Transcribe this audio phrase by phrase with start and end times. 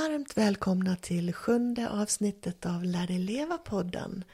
[0.00, 4.24] Varmt välkomna till sjunde avsnittet av Lär dig leva-podden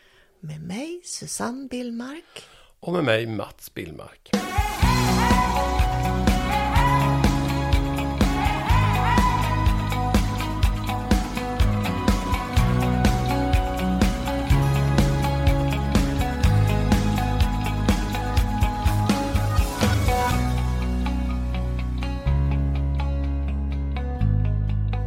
[0.41, 2.45] med mig Susanne Billmark.
[2.81, 4.31] Och med mig Mats Billmark.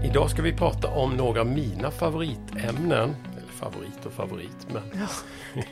[0.10, 3.16] Idag ska vi prata om några av mina favoritämnen.
[3.38, 4.84] Eller favorit och favorit, men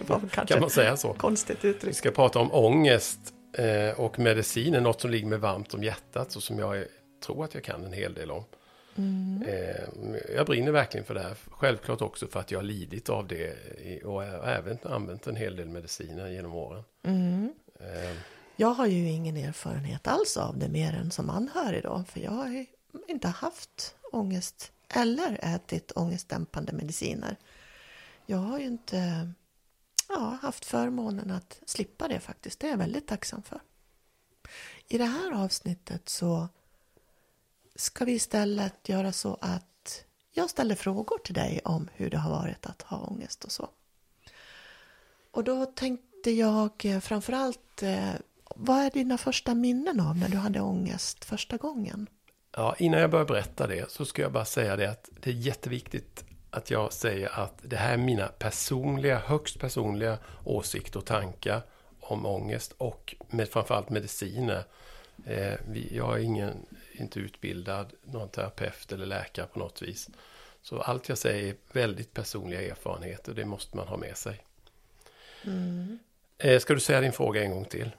[0.07, 1.13] Ja, kan man säga så?
[1.13, 1.95] konstigt Vi uttryck.
[1.95, 3.19] ska prata om ångest
[3.57, 6.85] eh, och mediciner, något som ligger mig varmt om hjärtat och som jag
[7.25, 8.43] tror att jag kan en hel del om.
[9.47, 9.83] Eh,
[10.35, 11.35] jag brinner verkligen för det här.
[11.49, 13.53] Självklart också för att jag har lidit av det
[14.03, 16.83] och även använt en hel del mediciner genom åren.
[17.79, 18.17] Eh,
[18.55, 22.31] Jag har ju ingen erfarenhet alls av det mer än som anhörig då, för jag
[22.31, 22.65] har
[23.07, 27.37] inte haft ångest eller ätit ångestdämpande mediciner.
[28.25, 29.31] Jag har ju inte
[30.09, 32.59] ja, haft förmånen att slippa det faktiskt.
[32.59, 33.61] Det är jag väldigt tacksam för.
[34.87, 36.47] I det här avsnittet så
[37.75, 42.31] ska vi istället göra så att jag ställer frågor till dig om hur det har
[42.31, 43.69] varit att ha ångest och så.
[45.31, 48.13] Och då tänkte jag eh, framförallt, eh,
[48.55, 52.09] vad är dina första minnen av när du hade ångest första gången?
[52.59, 55.33] Ja, innan jag börjar berätta det så ska jag bara säga det att det är
[55.33, 61.61] jätteviktigt att jag säger att det här är mina personliga, högst personliga åsikter och tankar
[61.99, 64.63] om ångest och med framförallt mediciner.
[65.25, 70.09] Eh, vi, jag är ingen, inte utbildad någon terapeut eller läkare på något vis.
[70.61, 74.43] Så allt jag säger är väldigt personliga erfarenheter, det måste man ha med sig.
[76.37, 77.91] Eh, ska du säga din fråga en gång till?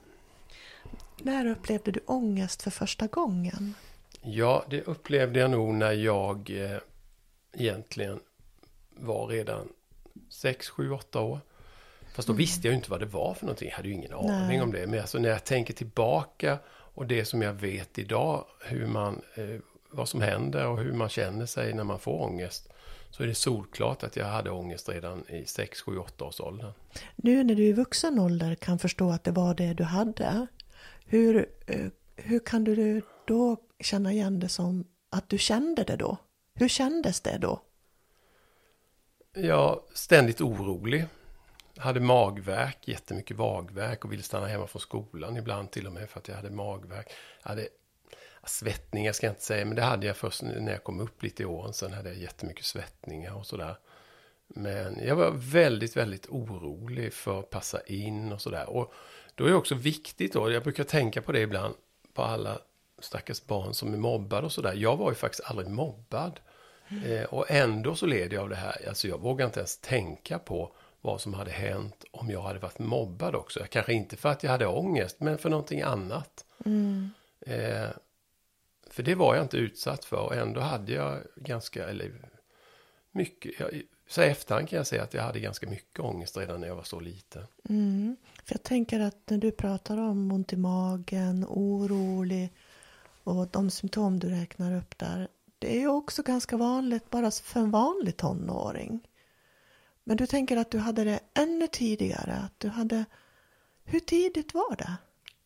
[1.17, 3.75] När upplevde du ångest för första gången?
[4.21, 6.79] Ja, det upplevde jag nog när jag eh,
[7.53, 8.19] egentligen
[8.89, 9.69] var redan
[10.29, 11.39] 6, 7, 8 år.
[12.15, 13.69] Fast då visste jag ju inte vad det var för någonting.
[13.69, 14.61] Jag hade ju ingen aning Nej.
[14.61, 14.87] om det.
[14.87, 19.59] Men alltså när jag tänker tillbaka och det som jag vet idag, hur man, eh,
[19.91, 22.69] vad som händer och hur man känner sig när man får ångest.
[23.11, 26.71] Så är det solklart att jag hade ångest redan i 6, 7, 8 års åldern.
[27.15, 30.47] Nu när du i vuxen ålder kan förstå att det var det du hade,
[31.05, 36.17] hur, eh, hur kan du då känna igen det som att du kände det då?
[36.53, 37.61] Hur kändes det då?
[39.33, 41.05] Jag ständigt orolig.
[41.77, 46.19] Hade magverk, jättemycket magverk och ville stanna hemma från skolan ibland till och med för
[46.19, 47.11] att jag hade magverk.
[47.43, 47.67] Jag hade
[48.43, 51.43] svettningar ska jag inte säga, men det hade jag först när jag kom upp lite
[51.43, 51.73] i åren.
[51.73, 53.75] Sen hade jag jättemycket svettningar och sådär.
[54.47, 58.69] Men jag var väldigt, väldigt orolig för att passa in och sådär.
[58.69, 58.93] Och
[59.35, 61.75] då är det också viktigt då, jag brukar tänka på det ibland,
[62.13, 62.61] på alla
[63.01, 64.73] stackars barn som är mobbade och sådär.
[64.73, 66.39] Jag var ju faktiskt aldrig mobbad.
[67.05, 68.87] Eh, och ändå så led jag av det här.
[68.87, 72.79] Alltså jag vågar inte ens tänka på vad som hade hänt om jag hade varit
[72.79, 73.65] mobbad också.
[73.69, 76.45] Kanske inte för att jag hade ångest, men för någonting annat.
[77.45, 77.89] Eh,
[78.89, 82.11] för det var jag inte utsatt för och ändå hade jag ganska, eller
[83.11, 86.67] mycket, jag, så efterhand kan jag säga att jag hade ganska mycket ångest redan när
[86.67, 87.43] jag var så liten.
[87.69, 88.17] Mm.
[88.45, 92.53] För jag tänker att när du pratar om ont i magen, orolig
[93.29, 95.27] och de symptom du räknar upp där.
[95.59, 99.07] Det är ju också ganska vanligt bara för en vanlig tonåring.
[100.03, 102.33] Men du tänker att du hade det ännu tidigare.
[102.45, 103.05] Att du hade...
[103.83, 104.97] Hur tidigt var det?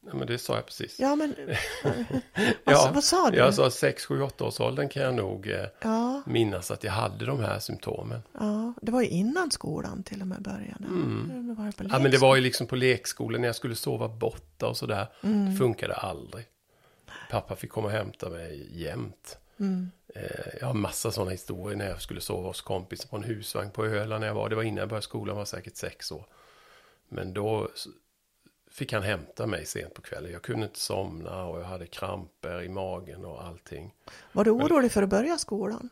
[0.05, 0.99] Ja, men det sa jag precis.
[0.99, 1.35] Ja, men...
[2.63, 3.38] vad, vad sa du?
[3.38, 6.91] Jag sa 6, 7, 8 års åldern kan jag nog eh, Ja, minnas att jag
[6.91, 8.22] hade de här symptomen.
[8.39, 10.85] ja, det var ju innan skolan till och med började.
[10.85, 11.55] Mm.
[11.91, 15.07] Ja, men det var ju liksom på lekskolan när jag skulle sova borta och sådär.
[15.23, 15.51] Mm.
[15.51, 16.45] Det funkade aldrig.
[17.33, 19.38] Pappa fick komma och hämta mig jämt.
[19.57, 19.91] Mm.
[20.16, 23.71] Eh, jag har massa sådana historier när jag skulle sova hos kompisar på en husvagn
[23.71, 24.49] på Öland när jag var.
[24.49, 26.25] Det var innan jag började skolan, var säkert sex år.
[27.09, 27.69] Men då
[28.72, 30.31] fick han hämta mig sent på kvällen.
[30.31, 33.93] Jag kunde inte somna och jag hade kramper i magen och allting.
[34.31, 35.89] Var du orolig för att börja skolan?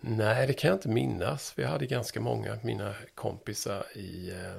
[0.00, 1.52] Nej, det kan jag inte minnas.
[1.56, 4.56] Jag hade ganska många av mina kompisar i, eh,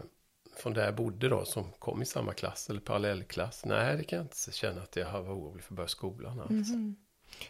[0.56, 3.66] från där jag bodde då som kom i samma klass eller parallellklass.
[3.66, 6.68] Nej, det kan jag inte känna att jag var orolig för att börja skolan alls.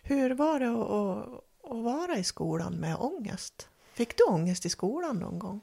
[0.03, 3.69] Hur var det att, att, vara i skolan med ångest?
[3.93, 5.61] Fick du ångest i skolan någon gång?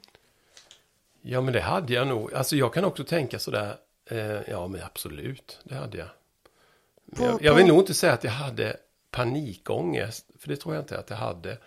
[1.21, 2.33] Ja, men det hade jag nog.
[2.33, 3.77] Alltså jag kan också tänka sådär.
[4.05, 6.07] Eh, ja, men absolut, det hade jag.
[7.15, 8.77] På- jag, jag vill nog inte säga att jag hade
[9.11, 10.29] panikångest.
[10.39, 11.57] För det tror jag inte att jag hade.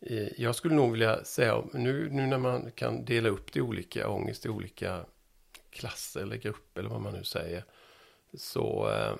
[0.00, 3.62] Eh, jag skulle nog vilja säga, nu, nu när man kan dela upp det i
[3.62, 5.04] olika ångest i olika
[5.74, 7.64] klasser eller grupper eller vad man nu säger.
[8.34, 9.16] Så, eh,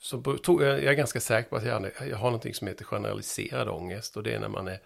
[0.00, 2.84] så tog, jag, jag är ganska säker på att jag, jag har någonting som heter
[2.84, 4.16] generaliserad ångest.
[4.16, 4.80] Och det är när man är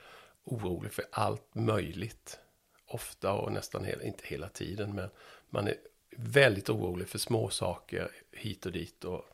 [0.44, 2.38] orolig för allt möjligt.
[2.86, 4.94] Ofta och nästan hela, inte hela tiden.
[4.94, 5.08] Men
[5.50, 5.76] man är
[6.16, 9.04] väldigt orolig för små saker hit och dit.
[9.04, 9.24] Och,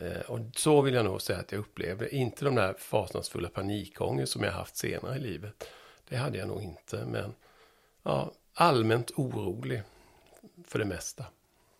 [0.00, 2.14] eh, och så vill jag nog säga att jag upplevde.
[2.14, 5.68] Inte de där fasansfulla panikångest som jag haft senare i livet.
[6.08, 7.04] Det hade jag nog inte.
[7.06, 7.34] Men
[8.02, 9.82] ja, allmänt orolig
[10.66, 11.24] för det mesta.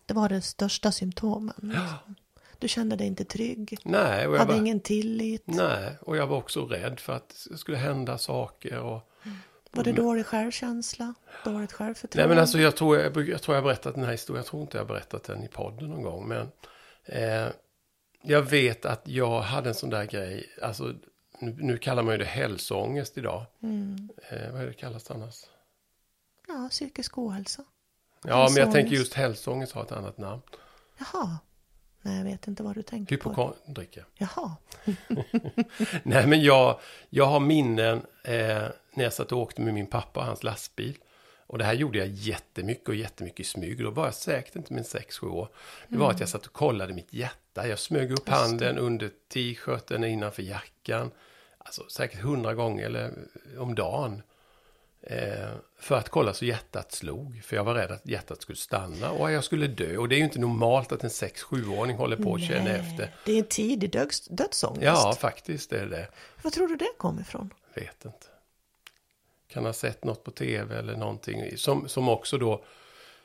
[0.05, 1.71] Det var det största symptomen.
[1.75, 2.13] Ja.
[2.59, 3.77] Du kände dig inte trygg.
[3.83, 5.43] Nej, och jag hade var, ingen tillit.
[5.45, 8.79] nej, och jag var också rädd för att det skulle hända saker.
[8.79, 9.11] Och,
[9.71, 11.13] Var det dålig självkänsla?
[11.43, 12.29] Dåligt nej, självförtroende?
[12.29, 14.39] men alltså jag tror jag, jag tror jag berättat den här historien.
[14.43, 16.27] Jag tror inte jag berättat den i podden någon gång.
[16.27, 16.51] Men
[17.05, 17.47] eh,
[18.21, 20.49] jag vet att jag hade en sån där grej.
[20.61, 20.93] Alltså,
[21.39, 23.45] nu, nu kallar man ju det hälsoångest idag.
[23.63, 24.09] Mm.
[24.29, 25.43] Eh, vad är det kallas annars?
[26.47, 27.63] Ja, psykisk ohälsa.
[28.27, 30.41] Ja, men jag tänker just hälsoångest har ett annat namn.
[30.97, 31.37] Jaha.
[32.01, 33.29] Nej, jag vet inte vad du tänker på.
[33.29, 34.05] Hypokondriker.
[34.15, 34.55] Jaha.
[36.03, 36.79] Nej, men jag,
[37.09, 38.63] jag har minnen eh,
[38.93, 40.97] när jag satt och åkte med min pappa och hans lastbil.
[41.47, 43.83] Och det här gjorde jag jättemycket och jättemycket i smyg.
[43.83, 45.49] Då var jag säkert inte min 6-7 år.
[45.87, 47.67] Det var att jag satt och kollade mitt hjärta.
[47.67, 51.11] Jag smög upp handen under t-shirten innanför jackan.
[51.57, 53.13] Alltså säkert hundra gånger eller
[53.57, 54.21] om dagen.
[55.07, 55.49] Eh,
[55.79, 57.43] för att kolla så hjärtat slog.
[57.43, 59.97] För jag var rädd att hjärtat skulle stanna och att jag skulle dö.
[59.97, 63.15] Och det är ju inte normalt att en 6-7-åring håller på känner Nej, efter.
[63.25, 64.83] Det är en tidig döds, dödsångest.
[64.85, 66.07] Ja, faktiskt är det.
[66.41, 67.49] Vad tror du det kommer ifrån?
[67.73, 68.27] Vet inte.
[69.47, 71.57] Kan ha sett något på tv eller någonting.
[71.57, 72.63] Som, som också då.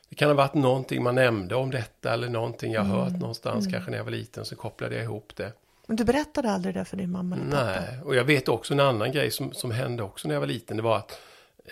[0.09, 3.67] Det kan ha varit någonting man nämnde om detta eller någonting jag hört någonstans.
[3.73, 5.53] Kanske när jag var liten så kopplade jag ihop det.
[5.87, 7.81] Men du berättade aldrig det för din mamma eller pappa?
[7.81, 10.47] Nej, och jag vet också en annan grej som, som hände också när jag var
[10.47, 10.77] liten.
[10.77, 11.21] Det var att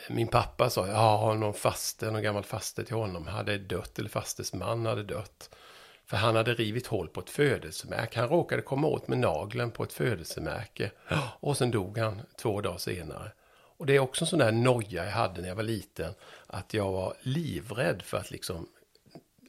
[0.09, 4.53] min pappa sa, ja, någon faste, någon gammal faste till honom hade dött, eller fastes
[4.53, 5.51] man hade dött.
[6.07, 8.21] För han hade rivit hål på ett födelsemärke.
[8.21, 10.91] Han råkade komma åt med nageln på ett födelsemärke.
[11.41, 13.33] Och sen dog han två dagar senare.
[13.79, 16.15] Och det är också en sån där noja jag hade när jag var liten.
[16.47, 18.69] Att jag var livrädd för att liksom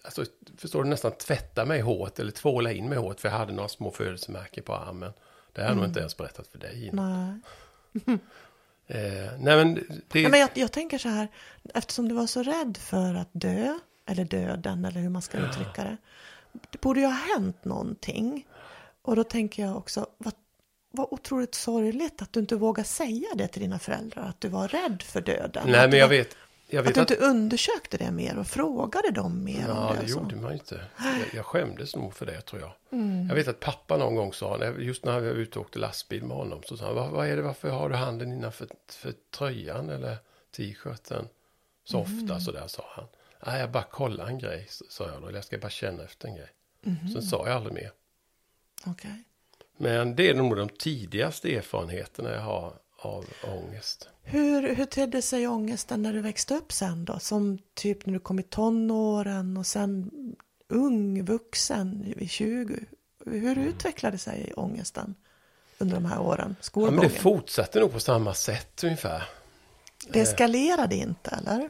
[0.04, 0.26] Alltså,
[0.58, 3.70] förstår du, nästan tvätta mig hårt eller tvåla in mig hårt för jag hade några
[3.70, 5.14] små födelsemärken på armen.
[5.54, 6.90] Det har jag nog inte ens berättat för dig.
[6.94, 7.40] Nej.
[8.90, 9.76] Eh, nej men
[10.08, 10.22] det...
[10.22, 11.28] Ja, men jag, jag tänker så här,
[11.74, 15.84] eftersom du var så rädd för att dö, eller döden, eller hur man ska uttrycka
[15.84, 15.98] det.
[16.70, 18.48] Det borde ju ha hänt någonting.
[19.02, 20.34] Och då tänker jag också, vad,
[20.92, 24.68] vad otroligt sorgligt att du inte vågar säga det till dina föräldrar, att du var
[24.68, 25.64] rädd för döden.
[25.72, 26.36] nej men jag var, vet,
[26.78, 27.12] Att du att...
[27.12, 30.04] inte undersökte det mer och frågade dem mer Ja, om det det.
[30.04, 30.20] och så.
[30.20, 30.82] gjorde man inte.
[30.98, 32.72] Jag, jag skämdes nog för det tror jag.
[32.92, 33.28] Mm.
[33.28, 36.24] Jag vet att pappa någon gång sa, just när vi var ute och åkte lastbil
[36.24, 39.14] med honom, så sa han, vad, vad är det, varför har du handen innanför för
[39.38, 40.18] tröjan eller
[40.56, 41.28] t-shirten?
[41.84, 42.24] Så Mm.
[42.24, 43.06] ofta sådär, sa han.
[43.46, 45.28] Nej, jag bara kollar en grej, sa jag då.
[45.28, 46.50] Eller jag ska bara känna efter en grej.
[46.86, 47.10] Mm.
[47.10, 47.92] Sen sa jag aldrig mer.
[48.86, 49.24] Okej.
[49.78, 54.10] Men det är nog de tidigaste erfarenheterna jag har av ångest.
[54.24, 57.20] Hur, hur tedde sig ångesten när du växte upp sen då?
[57.20, 60.12] Som typ när du kom i tonåren och sen
[60.68, 62.80] ung vuxen i 20.
[63.26, 65.16] Hur utvecklade sig ångesten
[65.78, 66.56] under de här åren?
[66.74, 69.24] Ja, men det fortsatte nog på samma sätt ungefär.
[70.08, 71.70] det eskalerade inte eller?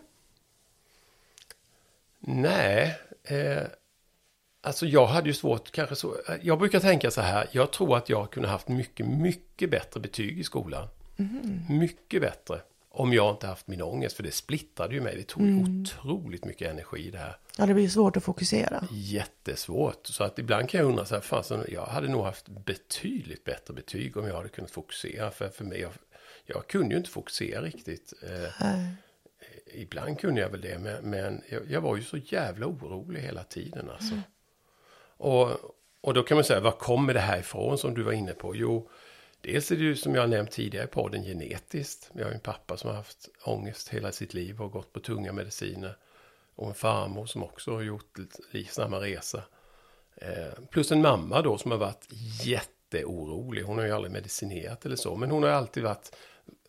[2.19, 3.63] Nej, eh,
[4.61, 6.15] alltså jag hade ju svårt kanske så.
[6.41, 7.49] Jag brukar tänka så här.
[7.51, 10.87] Jag tror att jag kunde haft mycket, mycket bättre betyg i skolan.
[11.69, 12.61] Mycket bättre.
[12.89, 14.15] Om jag inte haft min ångest.
[14.15, 15.15] För det splittrade ju mig.
[15.15, 17.37] Det tog ju otroligt mycket energi det här.
[17.57, 18.83] Ja, det blir svårt att fokusera.
[18.91, 20.07] Jättesvårt.
[20.07, 21.21] Så att ibland kan jag undra så här.
[21.21, 25.31] Fasen, jag hade nog haft betydligt bättre betyg om jag hade kunnat fokusera.
[25.31, 25.91] För, för mig, jag,
[26.45, 28.13] jag kunde ju inte fokusera riktigt.
[28.23, 28.89] Eh.
[29.73, 33.43] Ibland kunde jag väl det, men, men jag, jag var ju så jävla orolig hela
[33.43, 34.15] tiden alltså.
[35.17, 35.49] Och,
[36.01, 38.55] och då kan man säga, var kommer det här ifrån som du var inne på?
[38.55, 38.89] Jo,
[39.41, 42.11] dels är det ju som jag nämnt tidigare i podden genetiskt.
[42.13, 44.99] Jag har ju en pappa som har haft ångest hela sitt liv och gått på
[44.99, 45.97] tunga mediciner.
[46.55, 48.17] Och en farmor som också har gjort
[48.69, 49.43] samma resa.
[50.15, 52.07] Eh, plus en mamma då som har varit
[52.43, 53.63] jätteorolig.
[53.63, 56.15] Hon har ju aldrig medicinerat eller så, men hon har alltid varit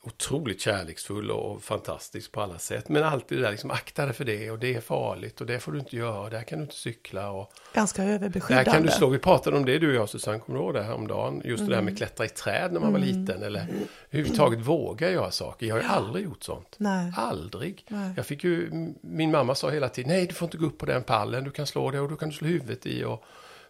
[0.03, 2.89] otroligt kärleksfull och fantastisk på alla sätt.
[2.89, 5.61] Men alltid det där liksom akta dig för det och det är farligt och det
[5.61, 8.71] får du inte göra och där kan du inte cykla och Ganska där överbeskyddande.
[8.71, 9.09] kan du slå.
[9.09, 11.43] Vi pratade om det du och jag Susanne, kommer du ihåg det häromdagen?
[11.45, 13.67] Just det där med klättra i träd när man var liten eller
[14.11, 15.67] överhuvudtaget våga göra saker.
[15.67, 16.75] Jag har ju aldrig gjort sånt.
[16.79, 17.13] Nej.
[17.17, 17.85] Aldrig.
[17.89, 18.13] Nej.
[18.17, 20.87] Jag fick ju, min mamma sa hela tiden, nej du får inte gå upp på
[20.87, 23.25] den pallen, du kan slå dig och då kan du slå huvudet i och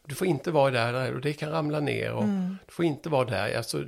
[0.07, 2.25] du får inte vara där och det kan ramla ner och
[2.67, 3.57] du får inte vara där.
[3.57, 3.85] Alltså,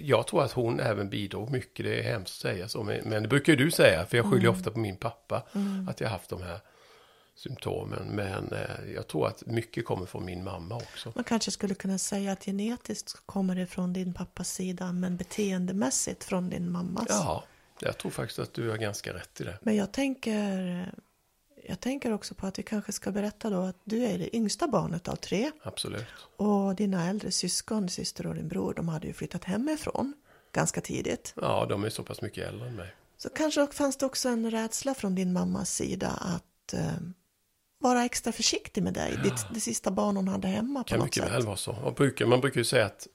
[0.00, 3.28] jag tror att hon även bidrog mycket, det är hemskt att säga så, men det
[3.28, 5.42] brukar ju du säga, för jag skyller ju ofta på min pappa,
[5.88, 6.60] att jag haft de här
[7.36, 8.06] symptomen.
[8.08, 11.12] Men eh, jag tror att mycket kommer från min mamma också.
[11.14, 16.24] Man kanske skulle kunna säga att genetiskt kommer det från din pappas sida men beteendemässigt
[16.24, 17.06] från din mammas.
[17.08, 17.44] Ja,
[17.80, 19.58] jag tror faktiskt att du har ganska rätt i det.
[19.62, 20.92] Men jag tänker,
[21.68, 24.68] jag tänker också på att vi kanske ska berätta då att du är det yngsta
[24.68, 25.50] barnet av tre.
[25.62, 26.04] Absolut.
[26.36, 30.12] Och dina äldre syskon, syster och din bror, de hade ju flyttat hemifrån
[30.52, 31.32] ganska tidigt.
[31.36, 32.94] Ja, de är så pass mycket äldre än mig.
[33.16, 36.92] Så kanske fanns det också en rädsla från din mammas sida att eh,
[37.78, 39.18] vara extra försiktig med dig.
[39.24, 41.32] Ditt, det sista barn hon hade hemma på kan något mycket sätt.
[41.32, 41.72] väl vara så.
[41.72, 43.06] Och brukar, man brukar ju säga att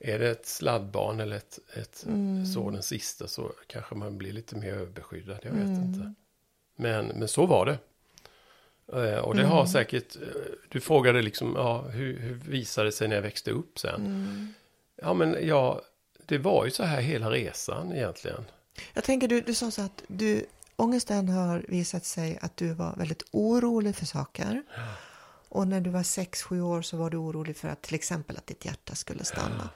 [0.00, 2.46] är det ett sladdbarn eller ett, ett Mm.
[2.46, 5.38] så den sista så kanske man blir lite mer överbeskyddad.
[5.42, 5.82] Jag vet Mm.
[5.82, 6.14] inte.
[6.76, 7.78] Men, men så var det.
[8.92, 9.66] Eh, Och det har Mm.
[9.66, 10.22] säkert, eh,
[10.68, 14.06] du frågade liksom, ja, hur, hur visade det sig när jag växte upp sen?
[14.06, 14.54] Mm.
[14.96, 15.82] Ja, men ja,
[16.26, 18.44] det var ju så här hela resan egentligen.
[18.94, 22.94] Jag tänker, du, du sa så att du, ångesten har visat sig att du var
[22.96, 24.62] väldigt orolig för saker.
[25.50, 28.36] Och när du var sex sju år så var du orolig för att till exempel
[28.36, 29.68] att ditt hjärta skulle stanna.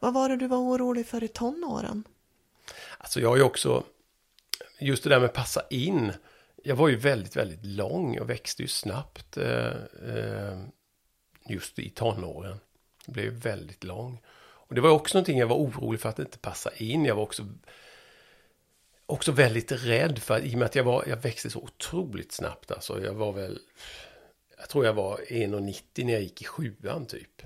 [0.00, 2.04] Vad var det du var orolig för i tonåren?
[2.98, 3.84] Alltså jag ju också,
[4.78, 6.12] just det där med passa in.
[6.62, 9.72] Jag var ju väldigt, väldigt lång och växte ju snabbt eh,
[10.08, 10.60] eh,
[11.48, 12.60] just i tonåren.
[13.06, 14.20] Jag blev väldigt lång.
[14.70, 17.04] Och det var också någonting jag var orolig för att inte passa in.
[17.04, 17.46] Jag var också,
[19.06, 22.70] också väldigt rädd för, i och med att jag, var, jag växte så otroligt snabbt.
[22.70, 23.58] Alltså jag var väl,
[24.58, 27.42] jag tror jag var 1,90 när jag gick i sjuan typ.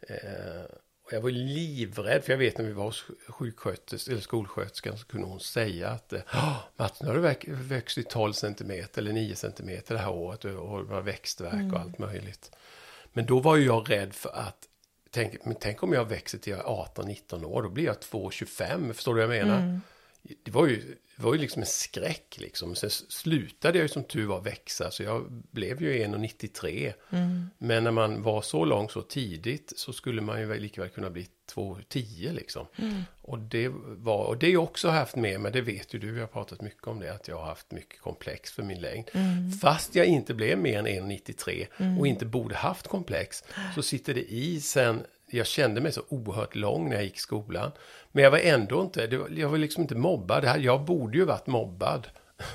[0.00, 0.64] Eh,
[1.10, 5.06] och jag var livrädd, för jag vet när vi var hos sjuksköterskan, eller skolsköterskan, så
[5.06, 7.20] kunde hon säga att "Ah, Mats, nu har du
[7.54, 10.56] växt- i 12 centimeter eller 9 centimeter det här året och det
[10.90, 12.50] var växtverk och allt möjligt.
[13.12, 14.56] Men då var ju jag rädd för att,
[15.10, 18.92] tänk, men tänk om jag växer till jag är 18-19 år, då blir jag 2,25,
[18.94, 19.80] förstår du vad jag menar?
[20.22, 20.76] Det var ju,
[21.16, 22.74] det var ju liksom en skräck liksom.
[22.74, 26.92] Sen slutade jag ju som tur var växa, så jag blev ju 1,93.
[27.58, 31.10] Men när man var så lång så tidigt så skulle man ju lika väl kunna
[31.10, 32.66] bli 2,10 liksom.
[33.22, 36.12] Och det var, och det har jag också haft med mig, det vet ju du,
[36.12, 39.10] vi har pratat mycket om det, att jag har haft mycket komplex för min längd.
[39.60, 44.32] Fast jag inte blev mer än 1,93 och inte borde haft komplex, så sitter det
[44.32, 47.70] i sen jag kände mig så oerhört lång när jag gick i skolan.
[48.12, 50.42] Men jag var ändå inte, var, jag var liksom inte mobbad.
[50.42, 52.06] Det här, jag borde ju varit mobbad.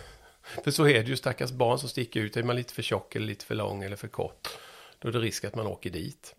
[0.63, 2.37] För så är det ju, stackars barn som sticker ut.
[2.37, 4.49] Är man lite för tjock eller lite för lång eller för kort.
[4.99, 6.35] Då är det risk att man åker dit.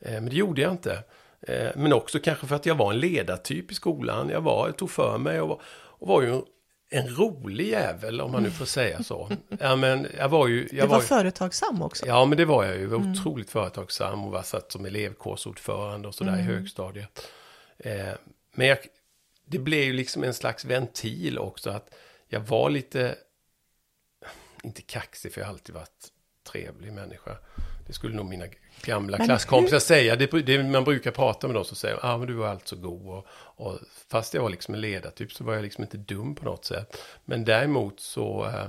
[0.00, 1.02] Eh, men det gjorde jag inte.
[1.40, 4.28] Eh, men också kanske för att jag var en ledartyp i skolan.
[4.28, 6.40] Jag var, jag tog för mig och var, och var ju
[6.90, 9.30] en rolig jävel om man nu får säga så.
[9.60, 10.68] Ja, men jag var ju...
[10.72, 12.06] Jag Du var, ju- företagsam också.
[12.06, 12.82] Ja, men det var jag ju.
[12.82, 17.28] Jag var otroligt företagsam och var satt som elevkårsordförande och sådär i högstadiet.
[17.78, 18.08] Eh,
[18.54, 18.78] men jag,
[19.44, 21.94] det blev ju liksom en slags ventil också att
[22.28, 23.16] jag var lite,
[24.62, 26.08] inte kaxig för jag har alltid varit
[26.52, 27.36] trevlig människa.
[27.86, 28.44] Det skulle nog mina
[28.82, 30.16] gamla Men klasskompisar hur- säga.
[30.16, 33.06] Det, det, man brukar prata med dem så säger ah, men du var alltså god.
[33.08, 33.26] Och,
[33.66, 33.78] och,
[34.10, 36.96] fast jag var liksom en ledartyp så var jag liksom inte dum på något sätt.
[37.24, 38.44] Men däremot så...
[38.46, 38.68] Eh,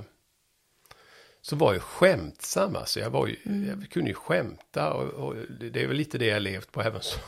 [1.42, 2.76] så var jag skämtsam.
[2.76, 3.80] Alltså jag, var ju, Mm.
[3.82, 6.82] jag kunde ju skämta och, och det, det är väl lite det jag levt på
[6.82, 7.20] även så,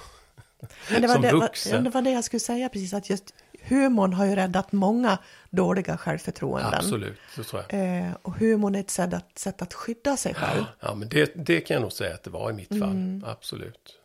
[0.92, 1.76] Men det var som det, vuxen.
[1.76, 5.20] ja, det var det jag skulle säga precis, att just humorn har ju räddat många
[5.50, 6.74] dåliga självförtroenden.
[6.74, 8.00] Absolut, så tror jag.
[8.00, 10.64] Eh, och humorn är ett sätt att, sätt att skydda sig själv.
[10.80, 12.92] Ja, men det, det kan jag nog säga att det var i mitt fall.
[12.92, 13.24] Mm.
[13.28, 14.00] Absolut.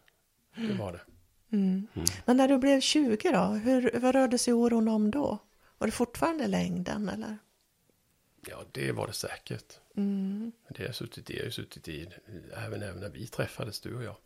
[0.57, 1.01] Det var det.
[2.25, 5.39] Men när du blev 20 då, hur, vad rörde sig oron om då?
[5.79, 7.39] Var det fortfarande längden eller?
[8.49, 9.81] Ja, det var det säkert.
[9.97, 10.53] Mm.
[10.69, 12.09] Det har jag suttit i, jag har suttit i
[12.67, 14.17] även, även när vi träffades, du och jag.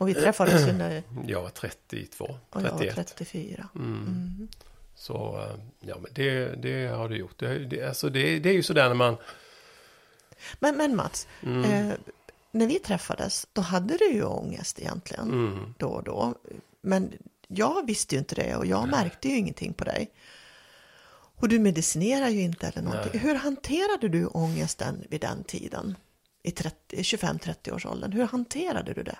[0.00, 0.02] Mm.
[0.02, 2.94] Och vi träffades ju när Jag var 32, och jag var 31.
[3.16, 3.68] 34.
[3.74, 4.48] Mm.
[4.94, 7.38] Så, eh, ja men det, det har det gjort.
[7.38, 9.16] Det, det, alltså det, det är ju sådär när man...
[10.60, 11.64] Men, men Mats, Mm.
[11.90, 11.94] eh,
[12.50, 15.74] när vi träffades då hade du ju ångest egentligen Mm.
[15.78, 16.34] då och då.
[16.80, 17.12] Men
[17.48, 20.10] jag visste ju inte det och jag märkte ju ingenting på dig.
[21.40, 23.20] Och du medicinerar ju inte eller någonting.
[23.20, 25.96] Hur hanterade du ångesten vid den tiden?
[26.42, 28.12] I 30 25-30 års åldern.
[28.12, 29.18] Hur hanterade du det?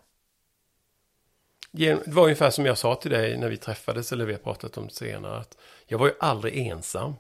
[1.70, 4.78] Det var ungefär som jag sa till dig när vi träffades, eller vi har pratat
[4.78, 5.56] om senare, att
[5.86, 7.14] jag var ju aldrig ensam.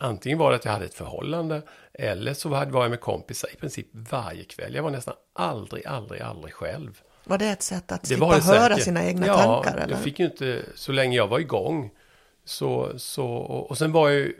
[0.00, 3.56] Antingen var det att jag hade ett förhållande, eller så var jag med kompisar i
[3.56, 4.74] princip varje kväll.
[4.74, 7.00] Jag var nästan aldrig, aldrig, aldrig själv.
[7.24, 8.84] Var det ett sätt att Det slippa höra säkert.
[8.84, 9.80] sina egna ja, tankar?
[9.80, 9.94] Eller?
[9.94, 11.90] jag fick ju inte, så länge jag var igång.
[12.44, 14.34] Så, så, och, och sen var jag ju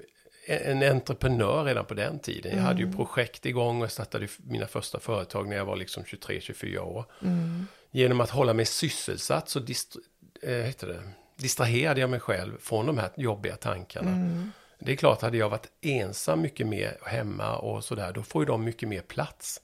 [0.49, 2.57] en en entreprenör redan på den tiden.
[2.57, 2.97] Jag hade ju Mm.
[2.97, 7.05] projekt igång och startade mina första företag när jag var liksom 23-24 år.
[7.23, 7.67] Mm.
[7.97, 9.97] Genom att hålla mig sysselsatt så dist,
[10.43, 11.03] eh, det,
[11.37, 14.11] distraherade jag mig själv från de här jobbiga tankarna.
[14.11, 14.53] Mm.
[14.79, 18.47] Det är klart, hade jag varit ensam mycket mer hemma och sådär, då får ju
[18.47, 19.61] de mycket mer plats.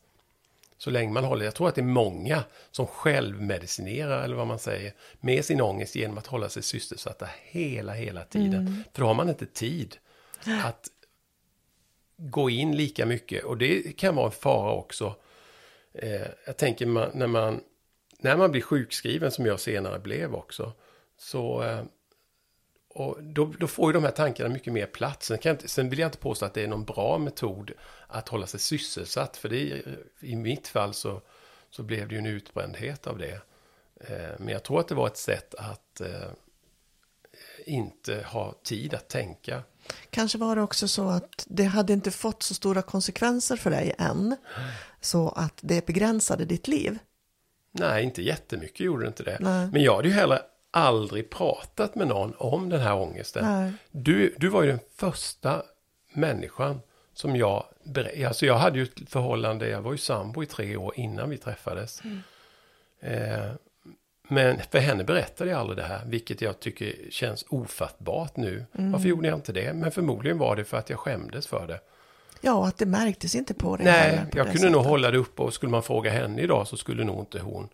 [0.78, 4.58] Så länge man håller, jag tror att det är många som självmedicinerar, eller vad man
[4.58, 8.66] säger, med sin ångest genom att hålla sig sysselsatta hela, hela tiden.
[8.66, 8.84] Mm.
[8.92, 9.96] För då har man inte tid
[10.64, 10.88] att
[12.16, 13.44] gå in lika mycket.
[13.44, 15.14] Och det kan vara en fara också.
[15.94, 17.60] Eh, jag tänker man, när, man,
[18.22, 20.72] när man blir sjukskriven, som jag senare blev också,
[21.16, 21.84] så eh,
[22.94, 25.26] och då, då, får ju de här tankarna mycket mer plats.
[25.26, 27.70] Sen, inte, sen, vill jag inte påstå att det är någon bra metod
[28.06, 29.36] att hålla sig sysselsatt.
[29.36, 29.82] För det,
[30.20, 31.22] i mitt fall så,
[31.70, 33.40] så blev det ju en utbrändhet av det.
[34.00, 36.30] Eh, men jag tror att det var ett sätt att eh,
[37.66, 39.62] inte ha tid att tänka.
[40.10, 43.94] Kanske var det också så att det hade inte fått så stora konsekvenser för dig
[43.98, 44.36] än.
[45.00, 46.98] Så att det begränsade ditt liv.
[47.72, 49.36] Nej, inte jättemycket gjorde det inte det.
[49.40, 49.68] Nej.
[49.72, 50.38] Men jag hade ju heller
[50.70, 53.72] aldrig pratat med någon om den här ångesten.
[53.90, 55.62] Du, du var ju den första
[56.12, 56.80] människan
[57.14, 57.64] som jag...
[58.26, 61.36] Alltså jag hade ju ett förhållande, jag var ju sambo i tre år innan vi
[61.36, 62.02] träffades.
[62.04, 62.22] Mm.
[63.00, 63.50] Eh,
[64.28, 68.64] men för henne berättade jag aldrig det här, vilket jag tycker känns ofattbart nu.
[68.78, 68.92] Mm.
[68.92, 69.72] Varför gjorde jag inte det?
[69.72, 71.80] Men förmodligen var det för att jag skämdes för det.
[72.44, 73.86] Ja, att det märktes inte på dig.
[73.86, 74.72] Nej, på jag kunde sättet.
[74.72, 77.68] nog hålla det uppe och skulle man fråga henne idag så skulle nog inte hon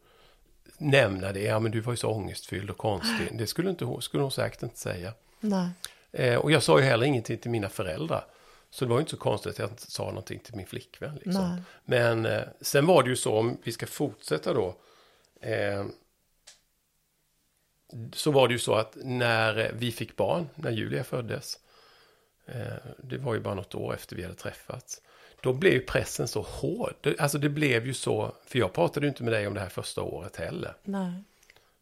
[0.79, 1.41] nämna det.
[1.41, 3.39] Ja, men du var ju så ångestfylld och konstig.
[3.39, 5.13] Det skulle, inte, skulle hon säkert inte säga.
[5.41, 5.69] Nej.
[6.13, 8.25] Eh, och jag sa ju heller ingenting till mina föräldrar.
[8.71, 11.15] Så det var ju inte så konstigt att jag inte sa någonting till min flickvän.
[11.25, 11.63] Liksom.
[11.85, 14.77] Men eh, sen var det ju så, om vi ska fortsätta då.
[15.41, 15.85] Eh,
[18.13, 21.59] så var det ju så att när vi fick barn, när Julia föddes.
[22.55, 25.03] Eh, det var ju bara något år efter vi hade träffats.
[25.41, 27.15] Då blev ju pressen så hård.
[27.19, 29.69] Alltså det blev ju så, för jag pratade ju inte med dig om det här
[29.69, 30.75] första året heller.
[30.85, 31.13] Nej.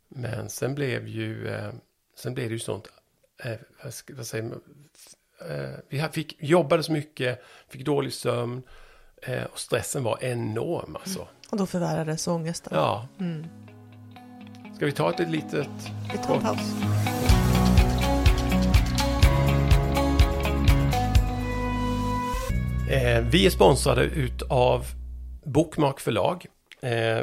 [0.08, 1.72] Men sen blev ju, eh,
[2.16, 2.88] sen blev det ju sånt,
[3.38, 3.56] eh,
[4.08, 4.60] vad, säger man,
[5.88, 8.62] vi fick, jobbade så mycket, fick dålig sömn
[9.52, 11.20] och stressen var enorm alltså.
[11.20, 11.32] Mm.
[11.50, 12.72] Och då förvärrades ångesten.
[12.74, 13.08] Ja.
[13.20, 13.46] Mm.
[14.76, 15.68] Ska vi ta ett litet...
[16.12, 17.15] Vi tar en paus.
[22.90, 24.86] Eh, vi är sponsrade utav
[25.44, 26.46] Bokmark förlag.
[26.80, 27.20] Eh,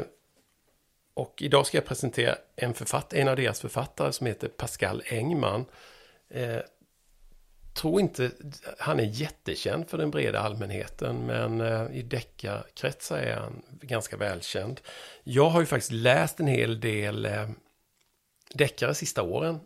[1.14, 5.64] och idag ska jag presentera en, författ en av deras författare som heter Pascal Engman.
[6.30, 6.58] Eh,
[7.74, 8.30] tror inte
[8.78, 14.80] han är jättekänd för den breda allmänheten men eh, i deckarkretsar är han ganska välkänd.
[15.22, 17.48] Jag har ju faktiskt läst en hel del eh,
[18.54, 19.60] deckare sista åren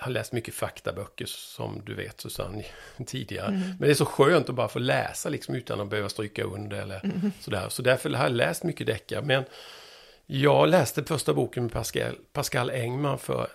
[0.00, 2.64] har läst mycket faktaböcker som du vet Susanne
[3.06, 3.48] tidigare.
[3.48, 3.60] Mm.
[3.60, 6.76] Men det är så skönt att bara få läsa liksom utan att behöva stryka under
[6.76, 7.32] eller mm.
[7.40, 7.68] sådär.
[7.68, 9.22] Så därför har jag läst mycket deckare.
[9.22, 9.44] Men
[10.26, 13.48] jag läste första boken med Pascal, Pascal Engman för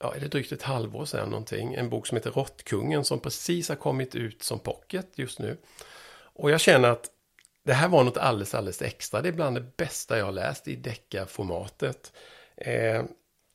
[0.00, 1.74] ja, är det drygt ett halvår sedan någonting.
[1.74, 5.56] En bok som heter Råttkungen som precis har kommit ut som pocket just nu.
[6.34, 7.10] Och jag känner att
[7.64, 9.22] det här var något alldeles, alldeles extra.
[9.22, 12.12] Det är bland det bästa jag har läst i deckarformatet.
[12.56, 13.04] Eh,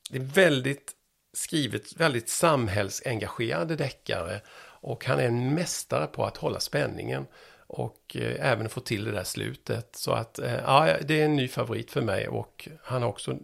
[0.09, 0.91] det är väldigt
[1.37, 4.41] skrivit väldigt samhällsengagerade deckare.
[4.79, 7.25] Och han är en mästare på att hålla spänningen.
[7.67, 9.95] Och eh, även få till det där slutet.
[9.95, 12.27] Så att eh, ja, det är en ny favorit för mig.
[12.27, 13.37] Och han har också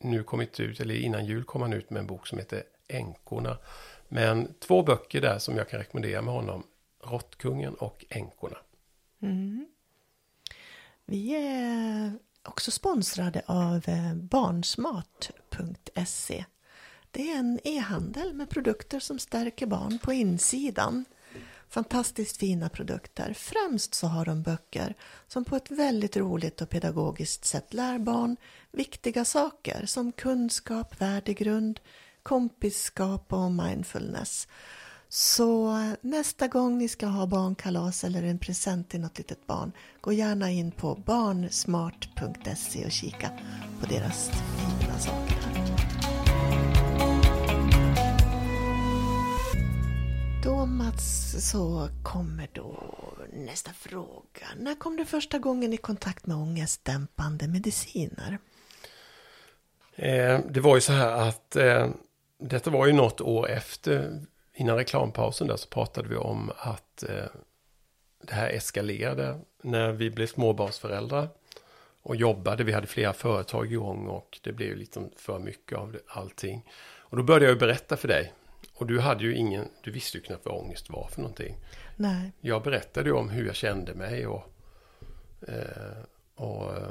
[0.00, 3.58] nu kommit ut, eller innan jul kom han ut med en bok som heter Änkorna.
[4.08, 6.62] Men två böcker där som jag kan rekommendera med honom.
[7.04, 8.56] Råttkungen och Änkorna.
[9.22, 9.66] Mm.
[11.04, 16.44] Vi är också sponsrade av eh, barnsmat.se barnsmart.se
[17.10, 21.04] det är en e-handel med produkter som stärker barn på insidan.
[21.68, 23.34] Fantastiskt fina produkter.
[23.34, 24.94] Främst så har de böcker
[25.28, 28.36] som på ett väldigt roligt och pedagogiskt sätt lär barn
[28.72, 31.80] viktiga saker som kunskap, värdegrund,
[32.22, 34.48] kompisskap och mindfulness.
[35.08, 40.12] Så nästa gång ni ska ha barnkalas eller en present till något litet barn, gå
[40.12, 43.30] gärna in på barnsmart.se och kika
[43.80, 45.69] på deras fina saker.
[50.42, 52.76] Då Mats så kommer då
[53.32, 54.46] nästa fråga.
[54.56, 58.38] När kom du första gången i kontakt med ångestdämpande mediciner?
[59.96, 61.88] Eh, det var ju så här att eh,
[62.38, 64.20] detta var ju något år efter,
[64.54, 67.24] innan reklampausen där så pratade vi om att eh,
[68.22, 71.28] det här eskalerade när vi blev småbarnsföräldrar
[72.02, 72.64] och jobbade.
[72.64, 76.64] Vi hade flera företag igång och det blev liksom för mycket av allting.
[76.98, 78.32] Och då började jag berätta för dig
[78.80, 81.56] och du hade ju ingen, du visste ju knappt vad ångest var för någonting.
[81.96, 82.32] Nej.
[82.40, 84.52] Jag berättade ju om hur jag kände mig och,
[85.48, 86.02] eh,
[86.34, 86.88] och eh,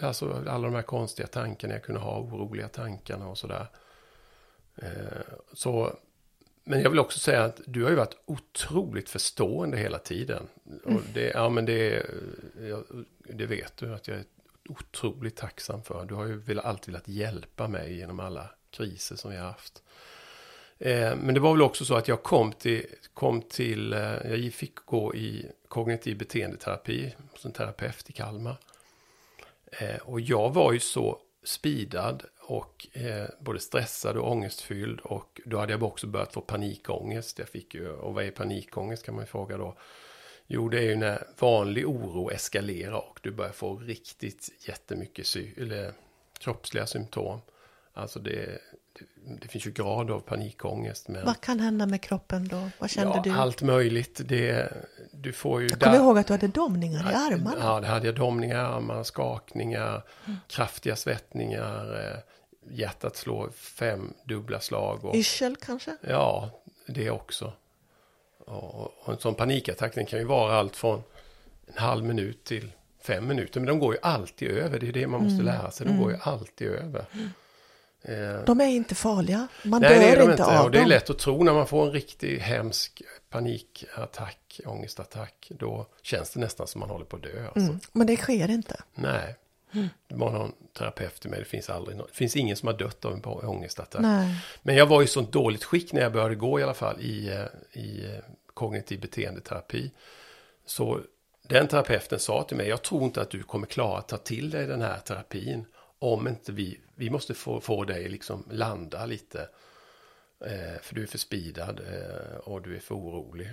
[0.00, 3.66] alltså alla de här konstiga tankarna jag kunde ha, oroliga tankarna och sådär.
[4.76, 4.88] Eh,
[5.52, 5.96] så
[6.64, 10.48] men jag vill också säga att du har ju varit otroligt förstående hela tiden.
[10.84, 12.06] Och det, ja, men det,
[13.18, 14.24] det vet du att jag är
[14.68, 16.04] otroligt tacksam för.
[16.04, 19.82] Du har ju alltid velat hjälpa mig genom alla kriser som vi har haft.
[20.78, 24.52] Eh, men det var väl också så att jag kom till, kom till eh, jag
[24.52, 28.56] fick gå i kognitiv beteendeterapi hos en terapeut i Kalmar.
[29.66, 35.58] Eh, och jag var ju så speedad och eh, både stressad och ångestfylld och då
[35.58, 37.38] hade jag också börjat få panikångest.
[37.38, 39.76] Jag fick ju, och vad är panikångest kan man ju fråga då.
[40.46, 45.50] Jo, det är ju när vanlig oro eskalerar och du börjar få riktigt jättemycket sy
[45.56, 45.92] eller,
[46.38, 47.40] kroppsliga symptom.
[47.92, 48.60] Alltså det,
[49.40, 51.08] det, finns ju grad av panikångest.
[51.08, 51.24] Men...
[51.24, 52.70] Vad kan hända med kroppen då?
[52.78, 53.30] Vad kände ja, du?
[53.30, 54.20] Allt möjligt.
[54.24, 54.72] Det,
[55.12, 57.56] du får ju jag kommer ihåg att du hade domningar i armarna.
[57.60, 58.14] Ja, det hade jag.
[58.14, 60.38] Domningar i armarna, skakningar, mm.
[60.48, 62.00] kraftiga svettningar.
[62.00, 62.18] Eh,
[62.70, 65.04] hjärtat slår fem dubbla slag.
[65.04, 65.96] Och, Yrsel kanske?
[66.00, 66.50] Ja,
[66.86, 67.52] det också.
[68.38, 71.02] Och, och en sån panikattack den kan ju vara allt från
[71.66, 73.60] en halv minut till fem minuter.
[73.60, 74.78] Men de går ju alltid över.
[74.78, 75.46] Det är det man måste mm.
[75.46, 75.86] lära sig.
[75.86, 76.02] De mm.
[76.02, 77.04] går ju alltid över.
[78.04, 79.48] Eh, de är inte farliga.
[79.62, 80.88] Man Nej, dör det är de inte, inte av och Det är dem.
[80.88, 85.50] lätt att tro när man får en riktig hemsk panikattack, ångestattack.
[85.50, 87.44] Då känns det nästan som man håller på att dö.
[87.46, 87.60] Alltså.
[87.60, 87.80] Mm.
[87.92, 88.82] Men det sker inte.
[88.94, 89.36] Nej.
[89.72, 89.88] Mm.
[90.08, 91.38] Det var någon terapeut till mig.
[91.38, 94.00] Det finns, aldrig någon, det finns ingen som har dött av en ångestattack.
[94.02, 94.34] Nej.
[94.62, 97.28] Men jag var i sånt dåligt skick när jag började gå i alla fall i,
[97.28, 99.90] eh, i eh, kognitiv beteendeterapi.
[100.66, 101.00] Så
[101.48, 104.50] den terapeuten sa till mig, jag tror inte att du kommer klara att ta till
[104.50, 105.64] dig den här terapin
[106.04, 109.48] om inte vi, vi måste få, få dig liksom landa lite.
[110.40, 113.50] Eh, för du är för speedad eh, och du är för orolig.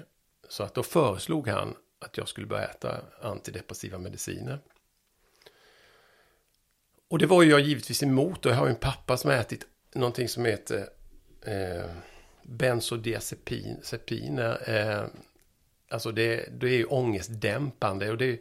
[0.49, 4.59] Så att då föreslog han att jag skulle börja äta antidepressiva mediciner.
[7.07, 9.67] Och det var ju jag givetvis emot och jag har en pappa som har ätit
[9.93, 10.89] någonting som heter
[11.45, 11.85] eh,
[12.43, 14.69] bensodiazepiner.
[14.69, 15.05] Eh,
[15.89, 18.39] alltså det, det är ju ångestdämpande och det är,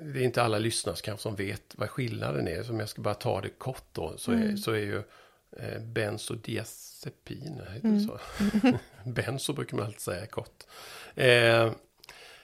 [0.00, 2.62] det är inte alla lyssnare kanske som vet vad skillnaden är.
[2.62, 4.56] Så om jag ska bara ta det kort då så är, mm.
[4.56, 5.02] så är ju
[5.56, 7.98] eh, bensodiazepiner, heter mm.
[7.98, 8.18] det så?
[9.10, 10.64] Benzo brukar man alltid säga kort.
[11.14, 11.72] Eh,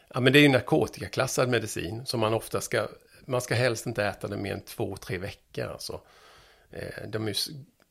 [0.08, 2.88] ja men det är ju narkotikaklassad medicin som man ofta ska
[3.26, 5.64] man ska helst inte äta det mer än två, tre veckor.
[5.64, 6.00] Alltså.
[6.70, 7.34] Eh, de är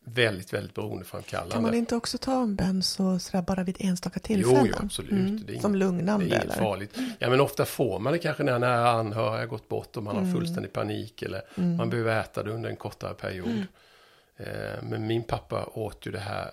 [0.03, 1.53] väldigt, väldigt beroendeframkallande.
[1.53, 4.65] Kan man inte också ta en benzo sådär bara vid enstaka tillfällen?
[4.65, 5.11] Jo, jo absolut.
[5.11, 5.43] Mm.
[5.45, 6.25] Det är Som lugnande?
[6.25, 6.53] Det är eller?
[6.53, 6.97] farligt.
[7.19, 10.27] Ja, men ofta får man det kanske när nära anhöriga gått bort och man mm.
[10.27, 11.77] har fullständig panik eller mm.
[11.77, 13.47] man behöver äta det under en kortare period.
[13.47, 13.65] Mm.
[14.37, 16.51] Eh, men min pappa åt ju det här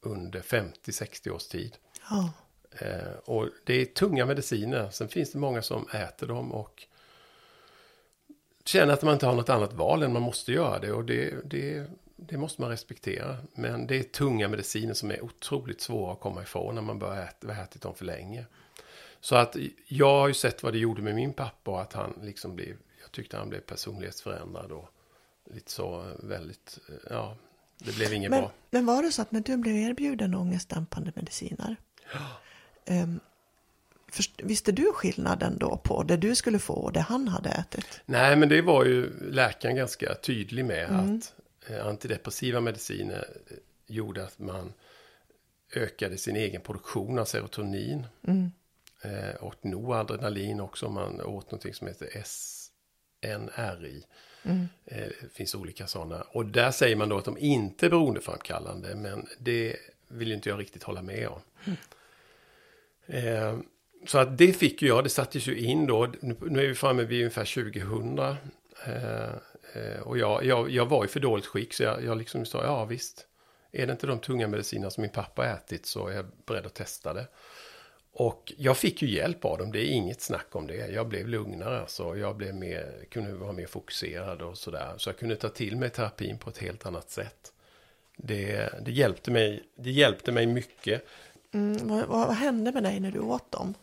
[0.00, 1.76] under 50-60 års tid.
[2.10, 2.30] Ja.
[2.78, 4.90] Eh, och det är tunga mediciner.
[4.90, 6.86] Sen finns det många som äter dem och
[8.64, 10.92] känner att man inte har något annat val än man måste göra det.
[10.92, 11.86] Och det, det,
[12.26, 13.36] det måste man respektera.
[13.54, 17.24] Men det är tunga mediciner som är otroligt svåra att komma ifrån när man börjar
[17.24, 18.46] äta, har ätit dem för länge.
[19.20, 19.56] Så att
[19.86, 22.76] jag har ju sett vad det gjorde med min pappa och att han liksom blev,
[23.02, 24.88] jag tyckte han blev personlighetsförändrad och
[25.54, 26.78] lite så väldigt,
[27.10, 27.36] ja,
[27.78, 28.52] det blev inget men, bra.
[28.70, 31.76] Men var det så att när du blev erbjuden ångestdämpande mediciner,
[32.12, 33.02] Ja.
[33.02, 33.20] um,
[34.12, 38.00] Först, visste du skillnaden då på det du skulle få och det han hade ätit?
[38.06, 41.16] Nej, men det var ju läkaren ganska tydlig med mm.
[41.16, 41.34] att
[41.78, 43.56] antidepressiva mediciner eh,
[43.86, 44.72] gjorde att man
[45.74, 48.06] ökade sin egen produktion av serotonin.
[48.26, 48.50] Mm.
[49.02, 54.04] Eh, och noradrenalin också om man åt någonting som heter SNRI.
[54.42, 54.68] Mm.
[54.84, 56.22] Eh, det finns olika sådana.
[56.22, 58.94] Och där säger man då att de inte är beroendeframkallande.
[58.94, 59.76] Men det
[60.08, 61.40] vill inte jag riktigt hålla med om.
[61.64, 61.78] Mm.
[63.06, 63.58] Eh,
[64.06, 66.12] så att det fick jag, det sattes ju in då.
[66.20, 68.18] Nu är vi framme vid ungefär 2000.
[68.18, 68.36] Eh,
[68.86, 69.30] eh,
[69.72, 72.64] Eh, och jag, jag, jag var i för dåligt skick så jag, jag liksom sa,
[72.64, 73.26] ja visst.
[73.72, 76.74] Är det inte de tunga mediciner som min pappa ätit så är jag beredd att
[76.74, 77.26] testa det.
[78.12, 80.74] Och jag fick ju hjälp av dem, det är inget snack om det.
[80.74, 82.16] Jag blev lugnare, alltså.
[82.16, 84.94] jag blev mer, kunde vara mer fokuserad och sådär.
[84.96, 87.52] Så jag kunde ta till mig terapin på ett helt annat sätt.
[88.16, 91.06] Det, det, hjälpte, mig, det hjälpte mig mycket.
[91.52, 93.74] Mm, vad, vad, hände med dig när du åt dem?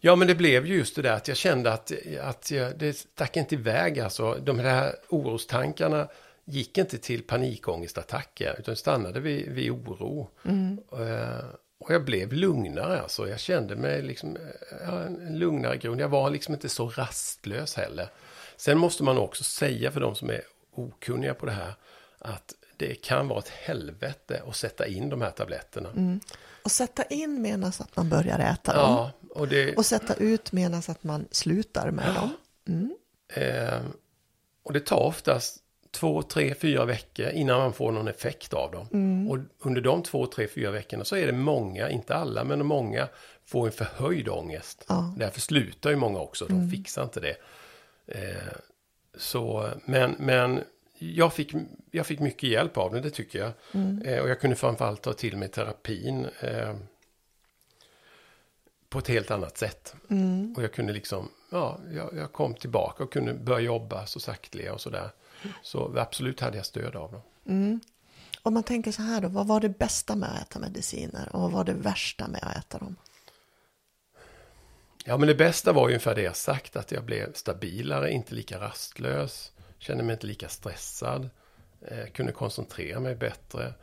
[0.00, 2.92] Ja, men det blev ju just det där att jag kände att, att jag, det
[2.92, 4.00] stack inte iväg.
[4.00, 6.08] Alltså, de här orostankarna
[6.44, 10.30] gick inte till panikångestattacker utan stannade vid, vid oro.
[10.44, 10.78] Mm.
[10.92, 11.44] Uh,
[11.78, 13.00] och jag blev lugnare.
[13.00, 13.28] Alltså.
[13.28, 14.36] Jag kände mig liksom,
[14.86, 16.00] ja, en lugnare grund.
[16.00, 18.08] Jag var liksom inte så rastlös heller.
[18.56, 21.74] Sen måste man också säga för de som är okunniga på det här
[22.18, 25.88] att det kan vara ett helvete att sätta in de här tabletterna.
[25.88, 26.20] Mm.
[26.62, 29.30] Och sätta in menas att man börjar äta ja, dem.
[29.30, 32.20] Och, det, och sätta ut menas att man slutar med ja.
[32.20, 32.36] dem.
[32.68, 32.96] Mm.
[33.28, 33.80] Eh,
[34.62, 38.88] och det tar oftast två, tre, fyra veckor innan man får någon effekt av dem.
[38.92, 39.30] Mm.
[39.30, 43.08] Och under de två, tre, fyra veckorna så är det många, inte alla, men många
[43.44, 44.84] får en förhöjd ångest.
[44.88, 45.14] Ja.
[45.18, 47.36] Därför slutar ju många också, de fixar inte det.
[48.06, 48.52] Eh,
[49.16, 50.60] så, men, men
[50.98, 51.52] jag fick,
[51.90, 53.52] jag fick mycket hjälp av det, det tycker jag.
[54.06, 56.76] Eh, och jag kunde framförallt ta till mig terapin eh,
[58.88, 59.94] på ett helt annat sätt.
[60.56, 64.74] Och jag kunde liksom, ja, jag, jag kom tillbaka och kunde börja jobba så sakteliga
[64.74, 65.10] och sådär.
[65.62, 67.22] Så absolut hade jag stöd av dem.
[68.42, 71.40] Om man tänker så här då, vad var det bästa med att äta mediciner och
[71.40, 72.96] vad var det värsta med att äta dem?
[75.04, 78.34] Ja, men det bästa var ju ungefär det jag sagt, att jag blev stabilare, inte
[78.34, 81.30] lika rastlös, kände mig inte lika stressad,
[81.80, 83.74] eh, kunde koncentrera mig bättre,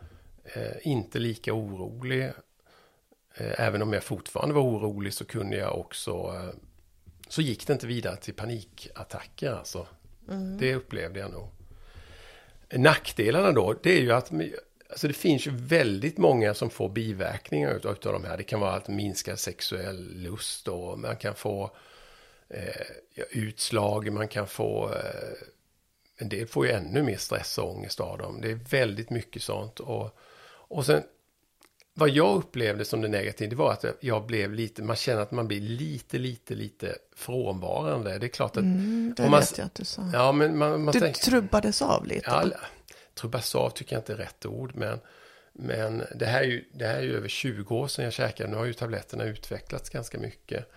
[0.44, 2.24] eh, inte lika orolig.
[3.36, 6.60] Eh, även om jag fortfarande var orolig så kunde jag också, eh,
[7.28, 9.88] så gick det inte vidare till panikattacker alltså.
[10.60, 11.50] Det upplevde jag nog.
[12.70, 14.32] Nackdelarna då, det är ju att
[14.90, 18.38] alltså det finns ju väldigt många som får biverkningar utav, utav de här.
[18.38, 21.72] Det kan vara att minska sexuell lust och man kan få
[22.50, 22.86] eh,
[23.30, 24.94] utslag, man kan få...
[24.94, 25.48] Eh,
[26.24, 28.42] en del får ju ännu mer stress och ångest av dem.
[28.42, 29.80] Det är väldigt mycket sånt.
[29.80, 31.04] Och, och sen,
[31.94, 35.32] vad jag upplevde som det negativa, det var att jag blev lite, man känner att
[35.32, 38.18] man blir lite, lite, lite frånvarande.
[38.18, 38.64] Det är klart att...
[38.64, 40.10] Mm, det man, vet jag att du sa.
[40.14, 42.24] Ja, men man, man Du tänker- trubbades av lite.
[42.26, 42.44] Ja,
[43.14, 45.00] trubbas av tycker jag inte är rätt ord, men,
[45.54, 48.50] men det, här är ju, det här är ju över 20 år sedan jag käkade.
[48.50, 50.72] Nu har ju tabletterna utvecklats ganska mycket.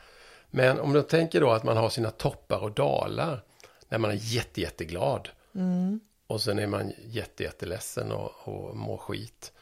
[0.51, 3.43] Men om du tänker då att man har sina toppar och dalar
[3.89, 5.29] när man är jätte, jätteglad.
[6.27, 9.53] Och sen är man jätte, jätteledsen och, och mår skit.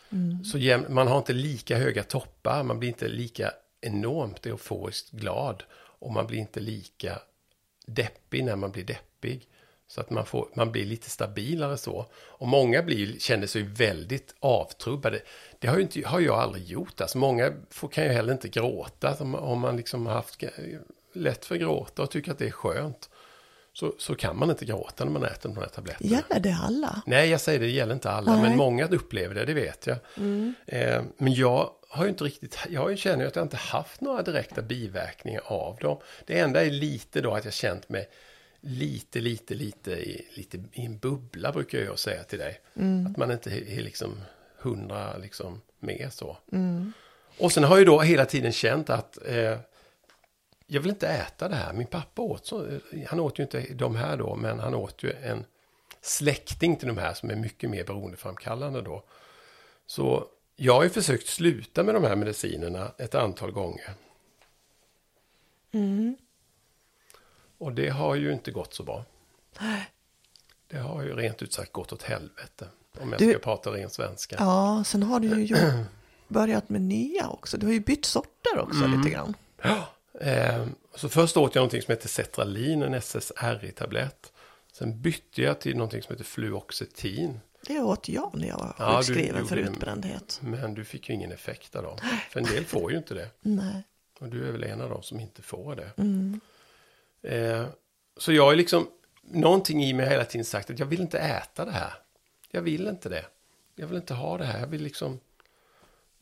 [0.44, 5.62] Så jäm, man har inte lika höga toppar, man blir inte lika enormt euforiskt glad.
[5.74, 7.18] Och man blir inte lika
[7.86, 9.48] deppig när man blir deppig.
[9.86, 12.06] Så att man, får, man blir lite stabilare så.
[12.14, 15.20] Och många blir, känner sig väldigt avtrubbade.
[15.58, 17.00] Det har, ju inte, har jag aldrig gjort.
[17.00, 19.16] Alltså många får, kan ju heller inte gråta.
[19.20, 20.42] Om, om man liksom har haft
[21.12, 23.10] lätt för att gråta och tycker att det är skönt.
[23.76, 26.10] Så, så kan man inte gråta när man äter de här tabletterna.
[26.10, 27.02] Gäller det alla?
[27.06, 28.42] Nej, jag säger det, det gäller inte alla, Nej.
[28.42, 29.96] men många upplever det, det vet jag.
[30.66, 34.22] Eh, men jag har ju inte riktigt, jag känner ju att jag inte haft några
[34.22, 35.98] direkta biverkningar av dem.
[36.26, 38.08] Det enda är lite då att jag känt mig
[38.60, 42.60] lite, lite, lite i, lite i en bubbla brukar jag säga till dig.
[43.10, 44.20] Att man inte är liksom
[44.58, 46.36] hundra liksom med så.
[47.38, 49.58] Och sen har jag då hela tiden känt att eh,
[50.66, 51.72] jag vill inte äta det här.
[51.72, 55.12] Min pappa åt så, han åt ju inte de här då, men han åt ju
[55.12, 55.44] en
[56.00, 59.04] släkting till de här som är mycket mer beroendeframkallande då.
[59.86, 63.94] Så jag har ju försökt sluta med de här medicinerna ett antal gånger.
[67.58, 69.04] Och det har ju inte gått så bra.
[70.68, 72.68] Det har ju rent ut sagt gått åt helvete.
[73.00, 74.36] Om jag Du- ska prata ren svenska.
[74.38, 75.56] Ja, sen har du ju
[76.28, 77.56] börjat med nya också.
[77.58, 78.98] Du har ju bytt sorter också Mm.
[78.98, 79.34] lite grann.
[79.62, 79.88] Ja,
[80.20, 84.32] eh, så först åt jag någonting som heter Cetralin, en SSRI-tablett.
[84.72, 87.40] Sen bytte jag till någonting som heter Fluoxetin.
[87.66, 90.40] Det åt jag när jag var Ja, sjukskriven för utbrändhet.
[90.42, 91.98] Men du fick ju ingen effekt av dem.
[92.30, 93.28] För en del får ju inte det.
[93.40, 93.82] Nej.
[94.20, 95.90] Och du är väl en av dem som inte får det.
[95.96, 96.40] Mm.
[97.22, 97.66] Eh,
[98.16, 98.88] så jag är liksom,
[99.22, 101.92] någonting i mig har hela tiden sagt att jag vill inte äta det här.
[102.50, 103.24] Jag vill inte det.
[103.74, 104.60] Jag vill inte ha det här.
[104.60, 105.20] Jag vill liksom,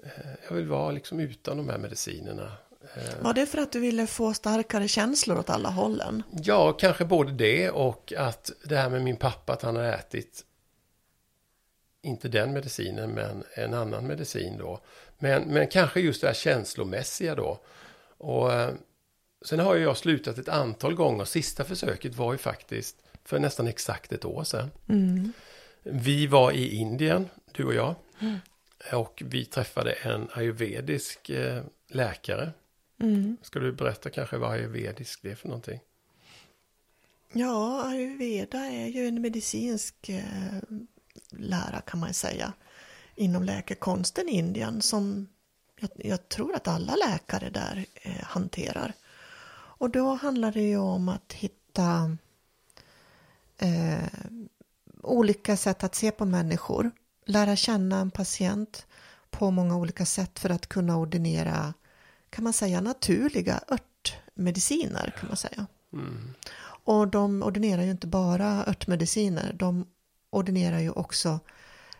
[0.02, 0.10] eh,
[0.48, 2.52] jag vill vara liksom utan de här medicinerna.
[2.96, 6.22] Eh, Var det för att du ville få starkare känslor åt alla hållen?
[6.42, 10.44] Ja, kanske både det och att det här med min pappa, att han har ätit
[12.02, 14.80] inte den medicinen, men en annan medicin då.
[15.18, 17.60] Men, men kanske just det här känslomässiga då.
[18.18, 18.74] Och eh,
[19.44, 21.24] sen har ju jag slutat ett antal gånger.
[21.24, 24.70] Sista försöket var ju faktiskt för nästan exakt ett år sedan.
[25.82, 27.94] Vi var i Indien, du och jag.
[28.92, 31.62] Och vi träffade en ayurvedisk eh,
[33.02, 33.36] läkare.
[33.42, 35.80] Ska du berätta kanske vad ayurvedisk är för någonting?
[37.32, 40.24] Ja, ayurveda är ju en medicinsk eh,
[41.30, 42.52] lära kan man säga
[43.14, 45.28] inom läkekonsten i Indien som
[45.80, 48.92] jag, jag tror att alla läkare där eh, hanterar.
[49.54, 52.16] Och då handlar det ju om att hitta
[53.58, 54.08] eh,
[55.02, 56.90] olika sätt att se på människor,
[57.24, 58.86] lära känna en patient
[59.30, 61.74] på många olika sätt för att kunna ordinera,
[62.32, 65.66] kan man säga, naturliga örtmediciner kan man säga.
[66.84, 69.86] Och de ordinerar ju inte bara örtmediciner, de
[70.30, 71.40] ordinerar ju också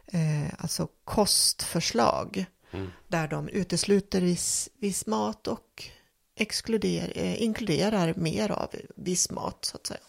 [0.06, 2.46] eh, alltså kostförslag
[3.08, 5.84] där de utesluter viss, viss mat och
[6.34, 10.00] exkluder, eh, inkluderar mer av viss mat så att säga.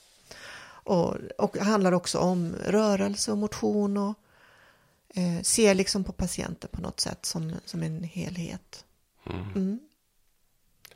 [0.85, 4.13] Och, och handlar också om rörelse och motion och
[5.13, 8.85] eh, ser liksom på patienter på något sätt som, som en helhet.
[9.55, 9.79] Mm.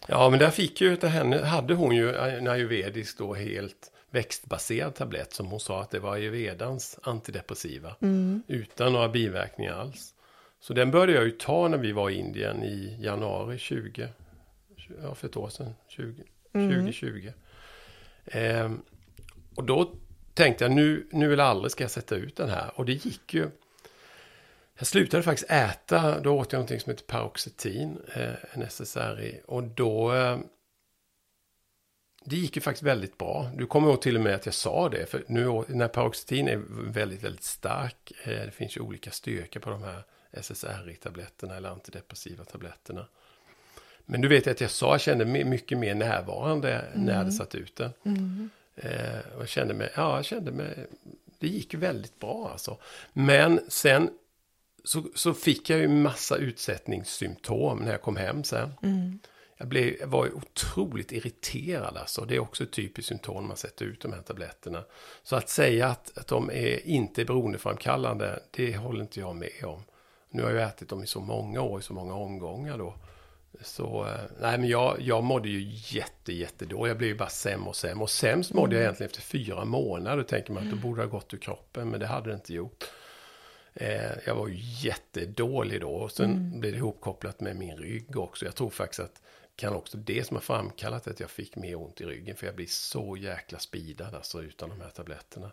[0.07, 4.95] Ja, men där fick ju till henne, hade hon ju en ayurvedisk då helt växtbaserad
[4.95, 7.95] tablett som hon sa att det var ayurvedans antidepressiva.
[8.01, 8.43] Mm.
[8.47, 10.13] Utan några biverkningar alls.
[10.60, 14.07] Så den började jag ju ta när vi var i Indien i januari 20,
[15.01, 16.69] ja för ett år sedan, 20, Mm.
[16.69, 17.31] 2020.
[18.25, 18.81] Ehm,
[19.55, 19.91] och då
[20.33, 22.71] tänkte jag nu, nu eller aldrig ska jag sätta ut den här.
[22.75, 23.49] Och det gick ju.
[24.77, 29.41] Jag slutade faktiskt äta, då åt jag någonting som heter Paroxetin, eh, en SSRI.
[29.45, 30.39] Och då, eh,
[32.25, 33.51] det gick ju faktiskt väldigt bra.
[33.55, 36.61] Du kommer ihåg till och med att jag sa det, för nu när Paroxetin är
[36.91, 42.43] väldigt, väldigt stark, eh, det finns ju olika styrkor på de här SSRI-tabletterna eller antidepressiva
[42.43, 43.07] tabletterna.
[44.05, 47.31] Men du vet att jag sa, jag kände mig mycket mer närvarande när jag hade
[47.31, 47.91] satt ut den.
[48.03, 48.49] Mm.
[48.75, 50.87] Eh, och jag kände mig, ja, jag kände mig,
[51.39, 52.77] det gick ju väldigt bra alltså.
[53.13, 54.09] Men sen
[54.88, 58.73] så, så fick jag ju massa utsättningssymptom när jag kom hem sen.
[58.84, 59.19] Mm.
[59.58, 62.26] Jag, blev, jag var ju otroligt irriterad alltså.
[62.26, 64.84] Det är också ett typiskt symptom när man sätter ut de här tabletterna.
[65.23, 69.63] Så att säga att, att de är inte är beroendeframkallande, det håller inte jag med
[69.63, 69.84] om.
[70.30, 72.95] Nu har jag ätit dem i så många år, i så många omgångar då.
[73.62, 76.88] Så, eh, nej men jag, jag mådde ju jätte, jätte då.
[76.88, 78.04] Jag blev ju bara sämre och sämre.
[78.04, 80.17] Och sämst mådde jag egentligen efter fyra månader.
[80.17, 82.36] Då tänker man att då borde det ha gått ur kroppen, men det hade det
[82.36, 82.84] inte gjort.
[83.79, 85.89] Eh, jag var ju jättedålig då.
[85.89, 88.45] Och sen blev det ihopkopplat med min rygg också.
[88.45, 89.21] Jag tror faktiskt att
[89.55, 92.35] kan också det som har framkallat att jag fick mer ont i ryggen.
[92.35, 95.51] För jag blir så jäkla speedad alltså utan de här tabletterna.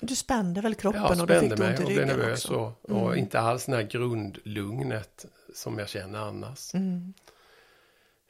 [0.00, 2.44] Du spände väl kroppen Jag och du fick spände ont i och blev ryggen nervös.
[2.44, 2.72] också.
[2.82, 6.74] Och, och inte alls det här grundlugnet som jag känner annars.
[6.74, 7.14] Mm.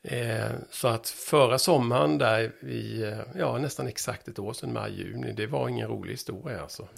[0.03, 4.93] Eh, så att förra sommaren där i, eh, ja nästan exakt ett år sedan, maj,
[4.93, 6.89] juni, det var ingen rolig historia alltså.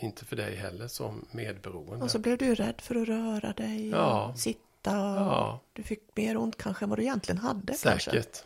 [0.00, 2.04] Inte för dig heller som medberoende.
[2.04, 4.34] Och så blev du rädd för att röra dig, Ja.
[4.36, 4.60] sitta.
[4.90, 5.60] Och Ja.
[5.72, 7.74] Du fick mer ont kanske än vad du egentligen hade.
[7.82, 8.10] Kanske.
[8.10, 8.44] Säkert.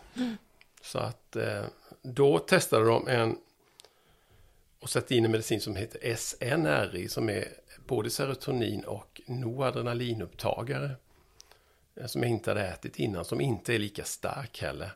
[0.83, 1.62] Så att eh,
[2.03, 3.37] då testade de en
[4.81, 7.49] och satte in en medicin som heter SNRI som är
[7.87, 10.90] både serotonin och noradrenalinupptagare.
[11.96, 14.92] Eh, som jag inte hade ätit innan, som inte är lika stark heller.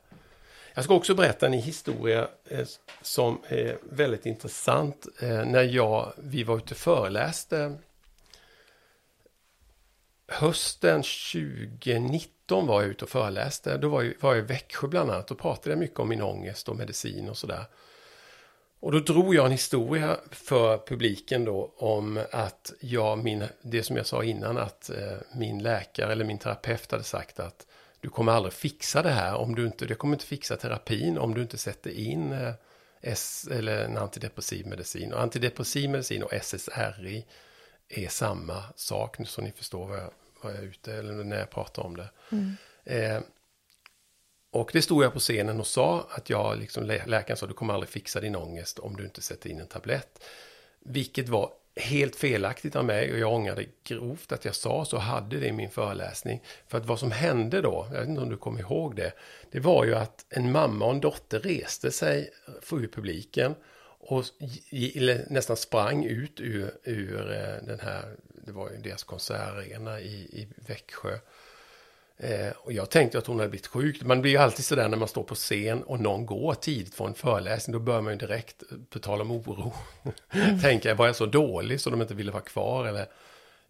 [0.75, 2.67] Jag ska också berätta en historia eh,
[3.03, 5.07] som är väldigt intressant.
[5.21, 7.79] Eh, när jag, vi var ute och föreläste
[10.29, 13.79] hösten 2019 var jag ute och föreläste.
[13.79, 16.69] Då var jag, var jag i Växjö bland annat och pratade mycket om min ångest
[16.69, 17.65] och medicin och sådär.
[18.81, 23.97] Och då drog jag en historia för publiken då om att jag, min, det som
[23.97, 27.67] jag sa innan, att eh, min läkare eller min terapeut hade sagt att
[28.01, 31.35] du kommer aldrig fixa det här om du inte, det kommer inte fixa terapin om
[31.35, 32.53] du inte sätter in eh,
[33.01, 35.13] S, eller en antidepressiv medicin.
[35.13, 37.27] Och antidepressiv medicin och SSRI
[37.89, 40.11] är samma sak, så ni förstår vad jag,
[40.43, 42.09] vad jag är ute, eller när jag pratar om det.
[42.85, 43.21] Eh,
[44.51, 47.55] och det stod jag på scenen och sa att jag, liksom, lä- läkaren sa, du
[47.55, 50.25] kommer aldrig fixa din ångest om du inte sätter in en tablett.
[50.81, 55.41] Vilket var helt felaktigt av mig och jag ångrade grovt att jag sa så, hade
[55.41, 56.43] det i min föreläsning.
[56.67, 59.13] För att vad som hände då, jag vet inte om du kommer ihåg det,
[59.51, 62.31] det var ju att en mamma och en dotter reste sig
[62.63, 63.55] för publiken
[64.01, 64.25] och
[65.29, 70.49] nästan sprang ut ur, ur eh, den här, det var ju deras konsertarena i, i
[70.67, 71.19] Växjö.
[72.21, 74.03] Eh, och jag tänkte att hon hade blivit sjuk.
[74.03, 77.09] Man blir ju alltid sådär när man står på scen och någon går tidigt från
[77.09, 77.73] en föreläsning.
[77.73, 79.73] Då börjar man ju direkt, eh, på tal om oro,
[80.63, 83.07] tänka, var jag så dålig så de inte ville vara kvar eller,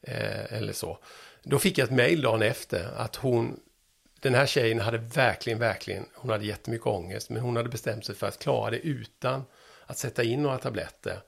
[0.03, 0.99] eh, eller så.
[1.43, 3.61] Då fick jag ett mejl dagen efter att hon,
[4.21, 8.15] den här tjejen hade verkligen, verkligen, hon hade jättemycket ångest, men hon hade bestämt sig
[8.15, 9.45] för att klara det utan
[9.87, 11.21] att sätta in några tabletter.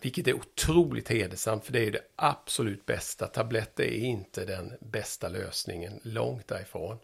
[0.00, 3.26] Vilket är otroligt hedersamt, för det är det absolut bästa.
[3.26, 6.98] Tabletter är inte den bästa lösningen, långt därifrån.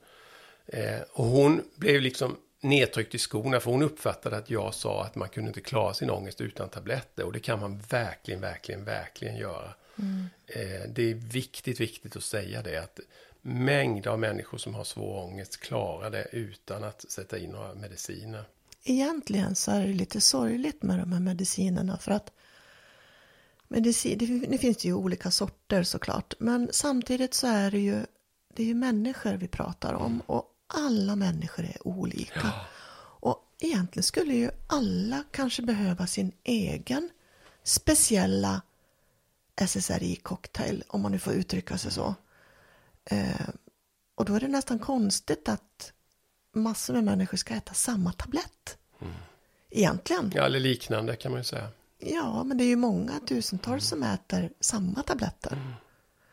[0.66, 5.14] Eh, och hon blev liksom nedtryckt i skorna, för hon uppfattade att jag sa att
[5.14, 7.24] man kunde inte klara sin ångest utan tabletter.
[7.24, 9.74] Och det kan man verkligen, verkligen, verkligen göra.
[10.46, 13.00] Eh, det är viktigt, viktigt att säga det, att
[13.42, 18.44] mängder av människor som har svår ångest klarar det utan att sätta in några mediciner.
[18.84, 22.32] Egentligen så är det lite sorgligt med de här medicinerna för att
[23.68, 28.06] medicin, det, det finns ju olika sorter såklart, men samtidigt så är det ju,
[28.54, 30.44] det är ju människor vi pratar om och
[30.74, 32.52] alla människor är olika.
[33.20, 37.10] Och egentligen skulle ju alla kanske behöva sin egen
[37.62, 38.62] speciella
[39.56, 42.14] SSRI-cocktail, om man nu får uttrycka sig så.
[43.04, 43.48] Eh,
[44.14, 45.92] och då är det nästan konstigt att
[46.54, 48.78] massor med människor ska äta samma tablett.
[49.70, 50.32] Egentligen.
[50.34, 51.68] Ja, eller liknande kan man ju säga.
[51.98, 55.52] Ja, men det är ju många tusentals som äter samma tabletter.
[55.52, 55.72] Mm.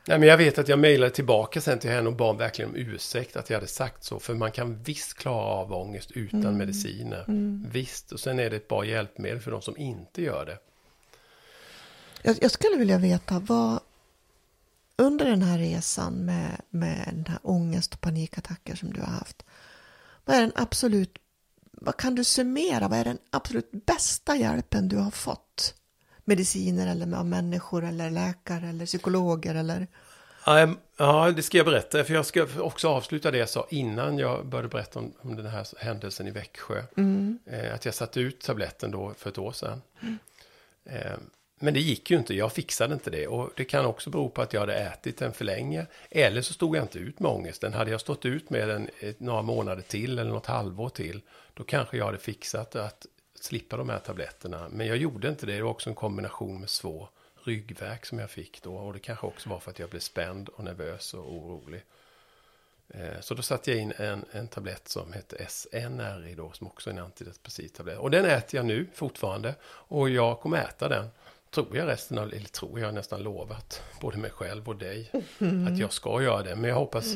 [0.07, 2.75] Nej, men jag vet att jag mejlade tillbaka sen till henne och bad verkligen om
[2.77, 4.19] ursäkt att jag hade sagt så.
[4.19, 6.57] För man kan visst klara av ångest utan Mm.
[6.57, 7.25] mediciner.
[7.71, 10.57] Visst, och sen är det ett bra hjälpmedel för de som inte gör det.
[12.21, 13.79] Jag, jag skulle vilja veta vad
[14.97, 19.45] under den här resan med, med den här ångest och panikattacker som du har haft.
[20.25, 21.17] Vad är den absolut,
[21.85, 25.73] vad kan du summera, vad är den absolut bästa hjälpen du har fått?
[26.23, 29.87] Mediciner eller av människor eller läkare eller psykologer eller?
[30.97, 32.03] Ja, det ska jag berätta.
[32.03, 35.45] För jag ska också avsluta det jag sa innan jag började berätta om, om den
[35.45, 36.83] här händelsen i Växjö.
[37.45, 39.81] Eh, att jag satte ut tabletten då för ett år sedan.
[40.85, 41.17] Eh,
[41.59, 43.27] men det gick ju inte, jag fixade inte det.
[43.27, 45.85] Och det kan också bero på att jag hade ätit den för länge.
[46.09, 47.73] Eller så stod jag inte ut med ångesten.
[47.73, 51.21] Hade jag stått ut med den några månader till eller något halvår till.
[51.57, 53.05] Då kanske jag hade fixat att
[53.39, 54.67] slippa de här tabletterna.
[54.71, 55.55] Men jag gjorde inte det.
[55.55, 57.09] Det var också en kombination med svår
[57.43, 58.75] ryggvärk som jag fick då.
[58.75, 61.83] Och det kanske också var för att jag blev spänd och nervös och orolig.
[62.87, 66.89] Eh, Så då satte jag in en, en tablett som heter SNRI då, som också
[66.89, 67.97] är en antidepressiv tablett.
[67.99, 69.55] Och den äter jag nu fortfarande.
[69.65, 71.07] Och jag kommer äta den,
[71.51, 75.11] tror jag resten av, eller tror jag nästan lovat, både mig själv och dig,
[75.67, 76.55] att jag ska göra det.
[76.55, 77.13] Men jag hoppas,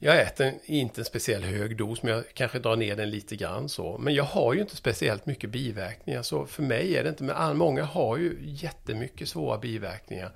[0.00, 3.68] jag äter inte en speciell hög dos, men jag kanske drar ner den lite grann
[3.68, 3.98] så.
[3.98, 7.56] Men jag har ju inte speciellt mycket biverkningar, så för mig är det inte, men
[7.56, 10.30] många har ju jättemycket svåra biverkningar.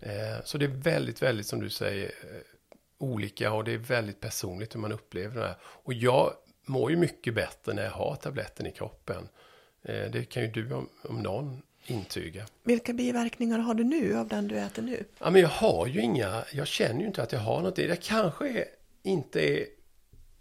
[0.00, 2.40] Eh, Så det är väldigt, väldigt som du säger, eh,
[2.98, 5.56] olika och det är väldigt personligt hur man upplever det här.
[5.62, 6.32] Och jag
[6.66, 9.28] mår ju mycket bättre när jag har tabletten i kroppen.
[9.82, 12.46] Eh, Det kan ju du om, om någon intyga.
[12.64, 15.04] Vilka biverkningar har du nu av den du äter nu?
[15.18, 17.76] Ja, men jag har ju inga, jag känner ju inte att jag har något.
[17.76, 18.64] Det kanske är,
[19.08, 19.66] inte är,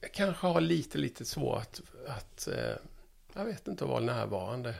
[0.01, 2.76] jag kanske har lite, lite svårt att, eh,
[3.34, 4.76] jag vet inte, att vara närvarande.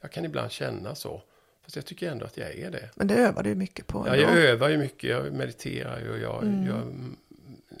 [0.00, 1.22] Jag kan ibland känna så.
[1.62, 2.90] Fast jag tycker ändå att jag är det.
[2.94, 4.04] Men det övar du mycket på.
[4.06, 5.10] Ja, jag övar ju mycket.
[5.10, 7.16] Jag mediterar ju och jag gör mm,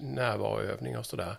[0.00, 1.36] närvaroövningar och sådär.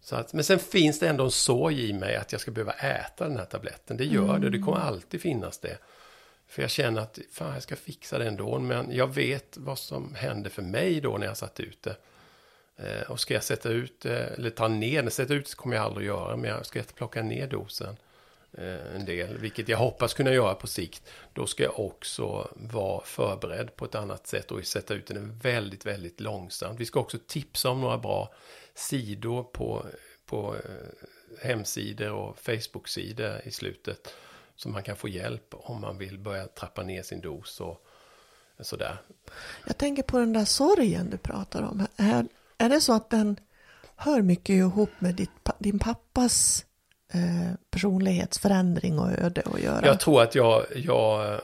[0.00, 2.72] Så att, men sen finns det ändå en sorg i mig att jag ska behöva
[2.72, 3.96] äta den här tabletten.
[3.96, 5.78] Det gör det, det kommer alltid finnas det.
[6.46, 8.58] För jag känner att fan, jag ska fixa det ändå.
[8.58, 11.90] Men jag vet vad som hände för mig då när jag satt ut det.
[11.90, 11.96] Eh,
[12.82, 15.84] Eh, och ska jag sätta ut eh, eller ta ner den, sätta ut kommer jag
[15.84, 16.36] aldrig göra.
[16.36, 17.96] Men jag ska plocka ner dosen
[18.52, 21.02] eh, en del, vilket jag hoppas kunna göra på sikt.
[21.32, 25.86] Då ska jag också vara förberedd på ett annat sätt och sätta ut den väldigt,
[25.86, 26.80] väldigt långsamt.
[26.80, 28.34] Vi ska också tipsa om några bra
[28.74, 29.86] sidor på,
[30.26, 30.56] på
[31.40, 34.14] hemsidor och Facebook-sidor i slutet.
[34.56, 37.86] Så man kan få hjälp om man vill börja trappa ner sin dos och
[38.60, 38.96] sådär.
[39.66, 41.86] Jag tänker på den där sorgen du pratar om.
[41.96, 42.26] här
[42.64, 43.36] är det så att den
[43.96, 46.64] hör mycket ihop med ditt, din pappas
[47.12, 49.86] eh, personlighetsförändring och öde att göra?
[49.86, 51.40] Jag tror att jag, jag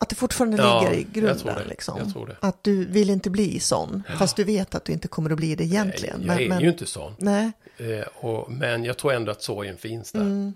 [0.00, 1.64] Att det fortfarande Ja, ligger i grunden det.
[1.68, 1.98] liksom?
[1.98, 2.36] Jag tror det.
[2.40, 5.54] Att du vill inte bli sån, fast du vet att du inte kommer att bli
[5.54, 6.22] det egentligen.
[6.26, 7.14] jag är men, ju inte sån.
[7.18, 10.20] Nej, Eh, och, men jag tror ändå att sorgen finns där.
[10.20, 10.54] Mm.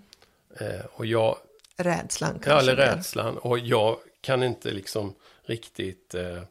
[0.59, 1.37] Eh, och jag,
[1.77, 2.49] rädslan kanske.
[2.49, 3.37] ja, eller rädslan.
[3.37, 6.15] Och jag kan inte liksom riktigt...
[6.15, 6.41] Eh,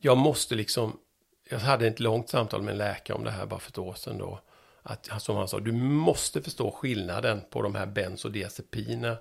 [0.00, 0.96] jag måste liksom...
[1.48, 3.94] Jag hade ett långt samtal med en läkare om det här bara för ett år
[3.94, 4.40] sedan då.
[4.82, 9.16] Att, som han sa, du måste förstå skillnaden på de här bensodiazepiner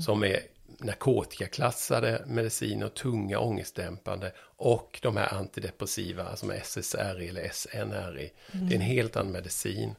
[0.00, 0.40] som är
[0.78, 8.32] narkotikaklassade mediciner och tunga ångestdämpande och de här antidepressiva som är SSRI eller SNRI.
[8.52, 9.94] Det är en helt annan medicin.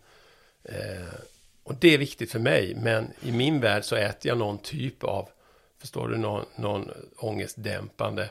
[0.63, 1.13] Eh,
[1.63, 5.03] och det är viktigt för mig, men i min värld så äter jag någon typ
[5.03, 5.30] av,
[5.80, 8.30] förstår du, någon, någon ångestdämpande.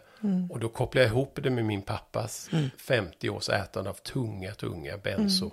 [0.50, 4.96] Och då kopplar jag ihop det med min pappas 50 års ätande av tunga, tunga
[4.98, 5.50] benzo.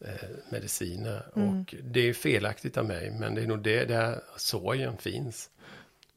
[0.00, 1.22] Eh, mediciner.
[1.32, 5.50] Och det är felaktigt av mig, men det är nog det där sorgen finns.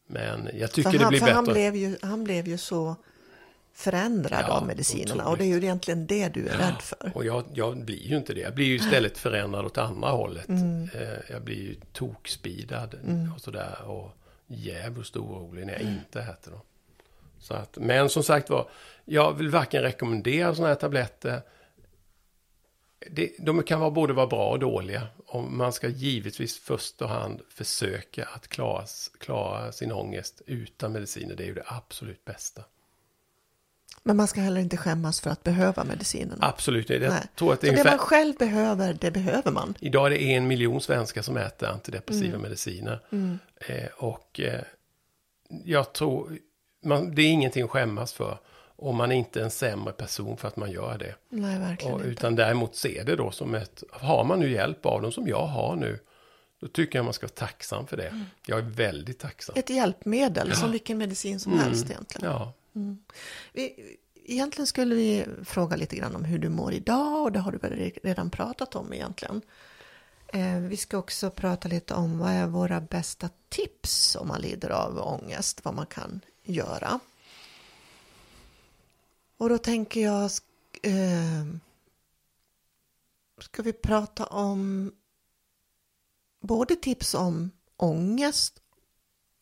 [0.08, 1.34] Men jag tycker för det han, blir bättre.
[1.34, 2.96] Han blev, ju, han blev ju så
[3.74, 5.24] förändrad Ja, av medicinerna.
[5.26, 5.40] Och otroligt.
[5.40, 7.12] det är ju egentligen det du är rädd för.
[7.16, 8.40] Och jag, jag blir ju inte det.
[8.42, 10.48] Jag blir ju istället förändrad åt andra hållet.
[10.50, 10.90] Mm.
[10.94, 12.96] Eh, Jag blir ju tokspidad
[13.36, 13.82] och sådär.
[13.86, 14.12] Och
[14.48, 15.94] djävulskt orolig när jag Mm.
[15.94, 16.62] inte äter dem.
[17.40, 18.70] Så att, men som sagt var,
[19.06, 21.42] jag vill varken rekommendera sådana här tabletter.
[23.12, 25.08] Det, de kan vara både vara bra och dåliga.
[25.26, 28.86] Och man ska givetvis först och hand försöka att klara,
[29.20, 31.36] klara sin ångest utan mediciner.
[31.36, 32.64] Det är ju det absolut bästa.
[34.04, 36.46] Men man ska heller inte skämmas för att behöva medicinerna.
[36.48, 37.12] Absolut, jag Nej.
[37.36, 37.98] tror att det är det ungefär...
[37.98, 39.76] man själv behöver, det behöver man.
[39.80, 42.42] Idag är det en miljon svenskar som äter antidepressiva Mm.
[42.42, 43.00] mediciner.
[43.68, 44.62] Eh, och eh,
[45.64, 46.38] jag tror,
[46.86, 48.38] man, det är ingenting att skämmas för.
[48.80, 51.16] Och man är inte en sämre person för att man gör det.
[51.30, 52.10] Nej, verkligen Och, inte.
[52.12, 55.46] utan däremot se det då som ett, har man nu hjälp av dem som jag
[55.48, 56.00] har nu.
[56.62, 58.08] Då tycker jag man ska vara tacksam för det.
[58.08, 58.24] Mm.
[58.46, 59.56] Jag är väldigt tacksam.
[59.60, 62.32] Ett hjälpmedel, som vilken medicin som helst egentligen.
[62.32, 62.98] Ja, Mm.
[63.54, 67.52] Vi, egentligen skulle vi fråga lite grann om hur du mår idag och det har
[67.52, 69.42] du väl redan pratat om egentligen.
[70.28, 74.70] Eh, vi ska också prata lite om vad är våra bästa tips om man lider
[74.70, 77.00] av ångest, vad man kan göra.
[79.38, 80.32] Och då tänker jag,
[80.82, 81.46] eh,
[83.40, 84.92] ska vi prata om
[86.42, 88.62] både tips om ångest,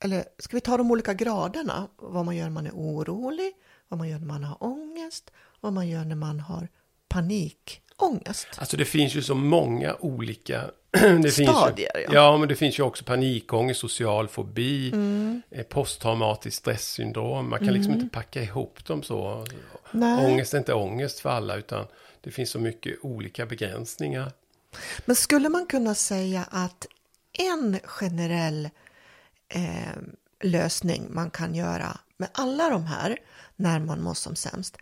[0.04, 3.54] eller ska vi ta de olika graderna, vad man gör när man är orolig,
[3.88, 5.32] vad man gör när man har ångest,
[5.62, 6.68] vad man gör när man har
[7.08, 8.48] panikångest.
[8.58, 10.64] alltså det finns ju så många olika...
[10.92, 12.00] det Stadier, finns ja.
[12.00, 12.38] ju, ja.
[12.38, 15.42] men det finns ju också panikångest, social fobi, Mm.
[15.52, 17.50] eh, posttraumatiskt stresssyndrom.
[17.50, 19.46] Man kan liksom inte packa ihop dem så.
[19.92, 20.26] Nej.
[20.26, 21.86] Ångest är inte ångest för alla, utan
[22.22, 24.32] det finns så mycket olika begränsningar.
[25.06, 26.88] Men skulle man kunna säga att
[27.38, 28.70] en generell
[29.56, 29.96] eh,
[30.44, 33.18] lösning man kan göra med alla de här
[33.56, 34.78] när man mår som sämst.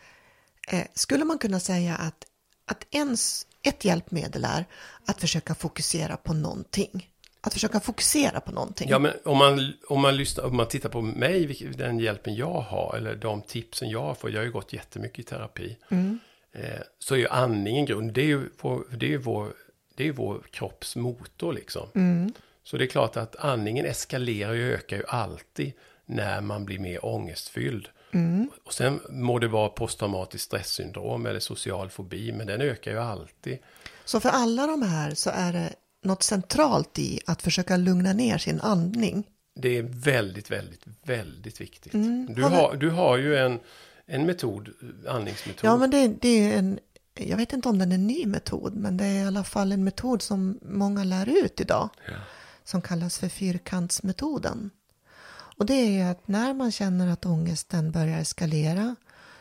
[0.67, 2.25] Eh, skulle man kunna säga att,
[2.65, 4.65] att ens, ett hjälpmedel är
[5.05, 7.09] att försöka fokusera på någonting.
[7.41, 8.89] Att försöka fokusera på någonting.
[8.89, 12.61] Ja, men om man, om man, lyssnar, om man tittar på mig, den hjälpen jag
[12.61, 15.77] har, eller de tipsen jag får, jag har ju gått jättemycket i terapi,
[16.51, 19.53] eh, så är ju andningen grund, det är ju vår, det är vår,
[19.95, 21.87] det är vår kropps motor liksom.
[22.63, 25.71] Så det är klart att andningen eskalerar och ökar ju alltid
[26.05, 27.87] när man blir mer ångestfylld.
[28.65, 33.57] Och sen må det vara posttraumatiskt stresssyndrom eller social fobi, men den ökar ju alltid.
[34.05, 38.37] Så för alla de här så är det något centralt i att försöka lugna ner
[38.37, 39.23] sin andning.
[39.55, 41.91] Det är väldigt, väldigt, väldigt viktigt.
[41.91, 43.59] Du, Har vi- har, du har ju en,
[44.05, 44.69] en metod,
[45.07, 45.69] andningsmetod.
[45.69, 46.79] Ja, men det, det är en,
[47.13, 49.71] jag vet inte om den är en ny metod, men det är i alla fall
[49.71, 51.89] en metod som många lär ut idag.
[52.07, 52.13] Ja.
[52.63, 54.69] Som kallas för fyrkantsmetoden.
[55.57, 58.95] Och det är att när man känner att ångesten börjar eskalera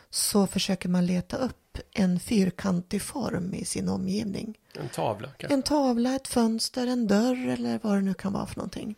[0.09, 4.57] så försöker man leta upp en fyrkantig form i sin omgivning.
[4.79, 5.53] En tavla kanske.
[5.53, 8.95] En tavla, ett fönster, en dörr eller vad det nu kan vara för någonting.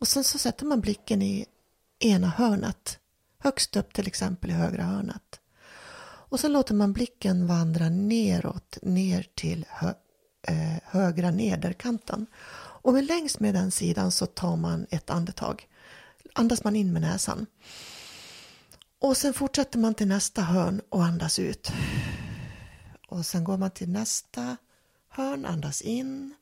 [0.00, 1.46] Och sen så sätter man blicken i
[1.98, 2.98] ena hörnet.
[3.38, 5.40] Högst upp till exempel i högra hörnet.
[6.30, 9.92] Och sen låter man blicken vandra neråt, ner till hö,
[10.42, 12.26] eh, högra nederkanten.
[12.82, 15.68] Och med längs med den sidan så tar man ett andetag.
[16.34, 17.46] Andas man in med näsan.
[18.98, 21.72] Och sen fortsätter man till nästa hörn och andas ut.
[23.08, 24.56] Och sen går man till nästa
[25.08, 26.34] hörn, andas in.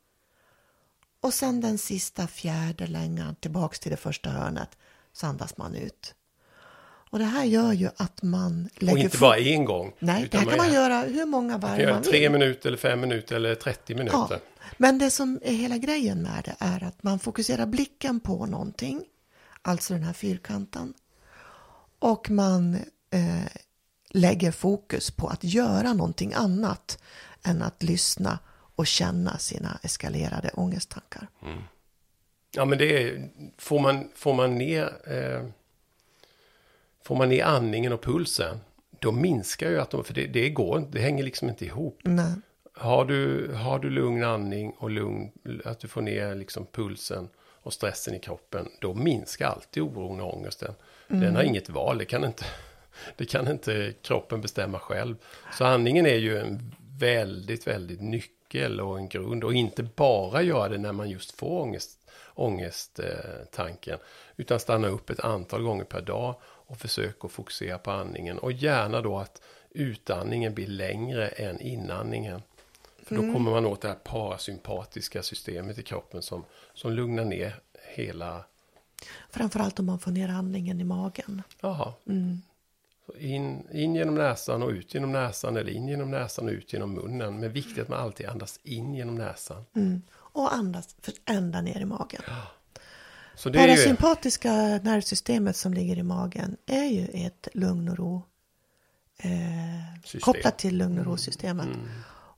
[1.20, 4.78] Och sen den sista fjärde längan tillbaks till det första hörnet
[5.12, 6.14] så andas man ut.
[7.10, 8.92] Och det här gör ju att man lägger...
[8.92, 9.92] Och inte bara en gång.
[9.98, 12.30] Nej, det här kan man göra hur många man kan varv man tre vill.
[12.30, 14.26] minuter, eller fem minuter, eller 30 minuter.
[14.30, 14.38] Ja,
[14.76, 19.04] men det som är hela grejen med det är att man fokuserar blicken på någonting,
[19.62, 20.94] alltså den här fyrkanten,
[21.98, 22.74] och man
[23.10, 23.46] eh,
[24.10, 27.02] lägger fokus på att göra någonting annat
[27.42, 28.38] än att lyssna
[28.76, 31.28] och känna sina eskalerade ångesttankar.
[32.50, 33.28] Ja, men det är,
[33.58, 35.48] får man, får man ner, eh,
[37.08, 38.60] får man ner andningen och pulsen,
[38.98, 42.00] då minskar ju att de, för det, det går inte, det hänger liksom inte ihop.
[42.02, 42.32] Nej.
[42.72, 45.30] Har du, har du lugn andning och lugn,
[45.64, 50.36] att du får ner liksom pulsen och stressen i kroppen, då minskar alltid oron och
[50.36, 50.74] ångesten.
[51.06, 52.44] Den har inget val, det kan, inte,
[53.16, 55.16] det kan inte kroppen bestämma själv.
[55.58, 59.44] Så andningen är ju en väldigt, väldigt nyckel och en grund.
[59.44, 63.98] Och inte bara göra det när man just får ångest, ångesttanken.
[64.36, 66.34] Utan stanna upp ett antal gånger per dag
[66.68, 68.38] och försöka att fokusera på andningen.
[68.38, 72.42] Och gärna då att utandningen blir längre än inandningen.
[73.02, 76.44] För då kommer man åt det här parasympatiska systemet i kroppen som,
[76.74, 77.60] som lugnar ner
[77.94, 78.44] hela...
[79.30, 81.42] Framförallt om man får ner andningen i magen.
[81.60, 81.92] Jaha.
[83.06, 86.72] Så in, in genom näsan och ut genom näsan eller in genom näsan och ut
[86.72, 87.40] genom munnen.
[87.40, 89.64] Men viktigt att man alltid andas in genom näsan.
[89.74, 90.02] Mm.
[90.10, 92.22] Och andas för ända ner i magen.
[93.38, 93.74] Så det är ju...
[93.74, 98.22] Parasympatiska nervsystemet som ligger i magen är ju ett lugn och ro
[99.18, 101.68] eh, kopplat till lugn och ro-systemet.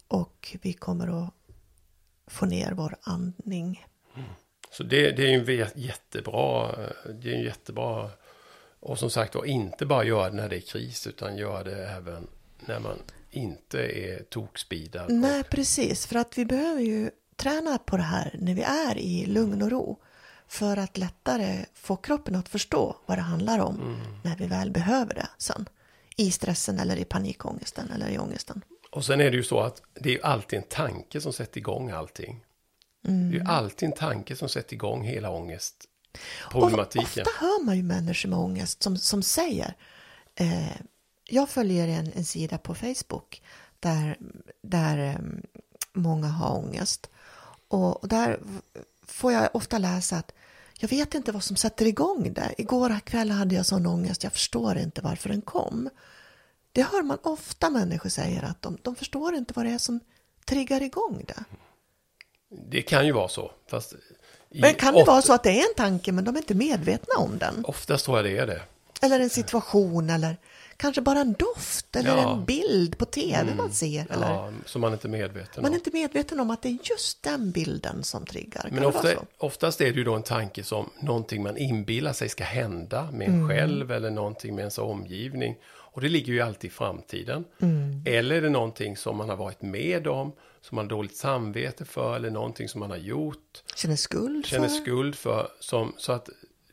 [0.08, 1.34] Och vi kommer att
[2.26, 3.86] få ner vår andning.
[4.70, 6.76] Så det, det är ju en jättebra,
[7.14, 8.10] det är en jättebra,
[8.80, 11.88] och som sagt var inte bara göra det när det är kris utan göra det
[11.88, 12.26] även
[12.66, 12.98] när man
[13.30, 15.12] inte är tokspeedad.
[15.12, 16.06] Nej, precis.
[16.06, 19.70] För att vi behöver ju träna på det här när vi är i lugn och
[19.70, 20.02] ro.
[20.50, 25.14] För att lättare få kroppen att förstå vad det handlar om när vi väl behöver
[25.14, 25.68] det sen.
[26.16, 28.64] I stressen eller i panikångesten eller i ångesten.
[28.90, 31.90] Och sen är det ju så att det är alltid en tanke som sätter igång
[31.90, 32.44] allting.
[33.02, 37.22] Det är ju alltid en tanke som sätter igång hela ångestproblematiken.
[37.22, 39.74] Och ofta hör man ju människor med ångest som, som säger
[40.34, 40.76] eh,
[41.28, 43.42] Jag följer en, en sida på Facebook
[43.80, 44.16] där,
[44.62, 45.20] där eh,
[45.92, 47.10] många har ångest.
[47.68, 48.40] Och där
[49.06, 50.32] får jag ofta läsa att
[50.80, 52.54] jag vet inte vad som sätter igång det.
[52.58, 55.90] Igår kväll hade jag sån ångest, jag förstår inte varför den kom.
[56.72, 60.00] Det hör man ofta människor säger att de, de förstår inte vad det är som
[60.44, 61.44] triggar igång det.
[62.70, 63.50] Det kan ju vara så.
[63.70, 63.94] Fast
[64.48, 67.14] men kan det vara så att det är en tanke men de är inte medvetna
[67.18, 67.64] om den?
[67.64, 68.62] Oftast tror jag det är det.
[69.02, 70.36] Eller en situation eller
[70.80, 72.32] kanske bara en doft eller ja.
[72.32, 73.56] en bild på tv mm.
[73.56, 74.06] man ser.
[74.10, 74.30] Eller?
[74.30, 75.72] Ja, som man inte är medveten Man om.
[75.72, 78.68] är inte medveten om att det är just den bilden som triggar.
[78.72, 79.08] Men ofta,
[79.38, 83.28] oftast är det ju då en tanke som någonting man inbillar sig ska hända med
[83.28, 83.48] en mm.
[83.48, 85.56] själv eller någonting med ens omgivning.
[85.92, 87.44] Och det ligger ju alltid i framtiden.
[87.62, 88.02] Mm.
[88.06, 91.84] Eller är det någonting som man har varit med om, som man har dåligt samvete
[91.84, 93.62] för, eller någonting som man har gjort.
[93.74, 94.74] Känner skuld känner för.
[94.74, 95.48] skuld för.
[95.60, 96.28] Som, så att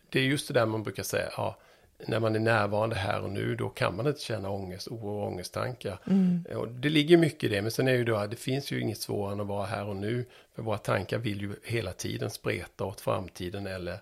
[0.10, 1.58] det är just det där man brukar säga, ja,
[2.06, 5.28] när man är närvarande här och nu, då kan man inte känna ångest, oro och
[5.28, 6.00] ångesttankar.
[6.08, 6.46] Mm.
[6.56, 9.02] Och det ligger mycket i det, men sen är ju då, det finns ju inget
[9.02, 10.26] svårare än att vara här och nu.
[10.56, 14.00] För våra tankar vill ju hela tiden spreta åt framtiden eller,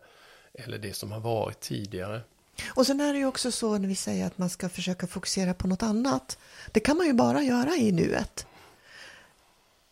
[0.54, 2.22] eller det som har varit tidigare.
[2.70, 5.54] Och sen är det ju också så när vi säger att man ska försöka fokusera
[5.54, 6.38] på något annat.
[6.72, 8.48] Det kan man ju bara göra i nuet.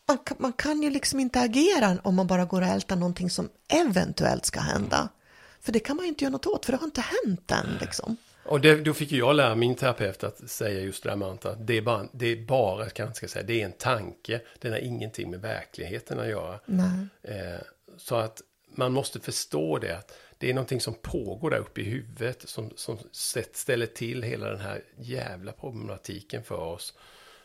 [0.07, 3.29] Man kan, man kan ju liksom inte agera om man bara går och ältar någonting
[3.29, 5.09] som eventuellt ska hända.
[5.63, 7.77] För det kan man ju inte göra något åt, för det har inte hänt än.
[7.81, 8.17] Liksom.
[8.45, 11.57] Och det, då fick jag lära min terapeut att säga just det där mantrat.
[11.67, 14.41] Det är bara, det är bara kan jag ska säga, det är en tanke.
[14.59, 16.59] Den har ingenting med verkligheten att göra.
[17.21, 17.61] Eh,
[17.97, 18.41] så att
[18.75, 19.97] man måste förstå det.
[19.97, 22.49] Att det är någonting som pågår där uppe i huvudet.
[22.49, 22.97] Som, som
[23.53, 26.93] ställer till hela den här jävla problematiken för oss.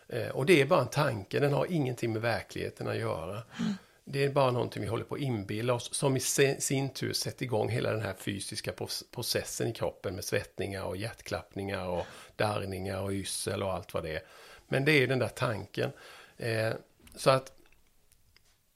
[0.09, 1.41] Eh, och det är bara en tanke.
[1.41, 3.43] Den har ingenting med verkligheten att göra.
[3.61, 3.75] Mm.
[4.11, 7.45] Det är bara någonting vi håller på att inbilla oss som i sin tur sätter
[7.45, 8.73] igång hela den här fysiska
[9.15, 12.07] processen i kroppen med svettningar och hjärtklappningar och
[12.37, 14.23] darrningar och yrsel och allt vad det är.
[14.69, 15.91] Men det är den där tanken.
[16.37, 16.73] Eh,
[17.17, 17.53] så att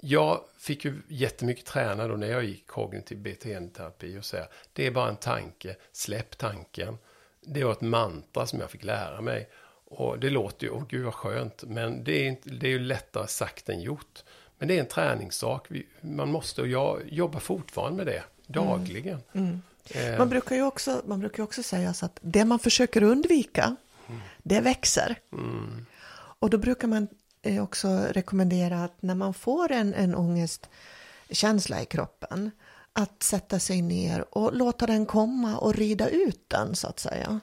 [0.01, 4.91] jag fick ju jättemycket träna då när jag gick kognitiv beteendeterapi och säga det är
[4.91, 6.99] bara en tanke, släpp tanken.
[7.41, 9.49] Det var ett mantra som jag fick lära mig.
[9.85, 12.78] Och det låter ju, åh gud vad skönt, men det är, inte, det är ju
[12.78, 14.24] lättare sagt än gjort.
[14.63, 15.69] Men det är en träningssak.
[16.01, 19.21] Man måste, och jag jobbar fortfarande med det dagligen.
[19.33, 19.63] Mm.
[19.95, 20.19] Mm.
[20.19, 23.77] Man brukar ju också, man brukar också säga så att det man försöker undvika,
[24.09, 24.21] mm.
[24.43, 25.19] det växer.
[25.33, 25.87] Mm.
[26.13, 27.09] Och då brukar man
[27.43, 32.51] eh, också rekommendera att när man får en, en ångestkänsla i kroppen,
[32.93, 37.41] att sätta sig ner och låta den komma och rida ut den så att säga.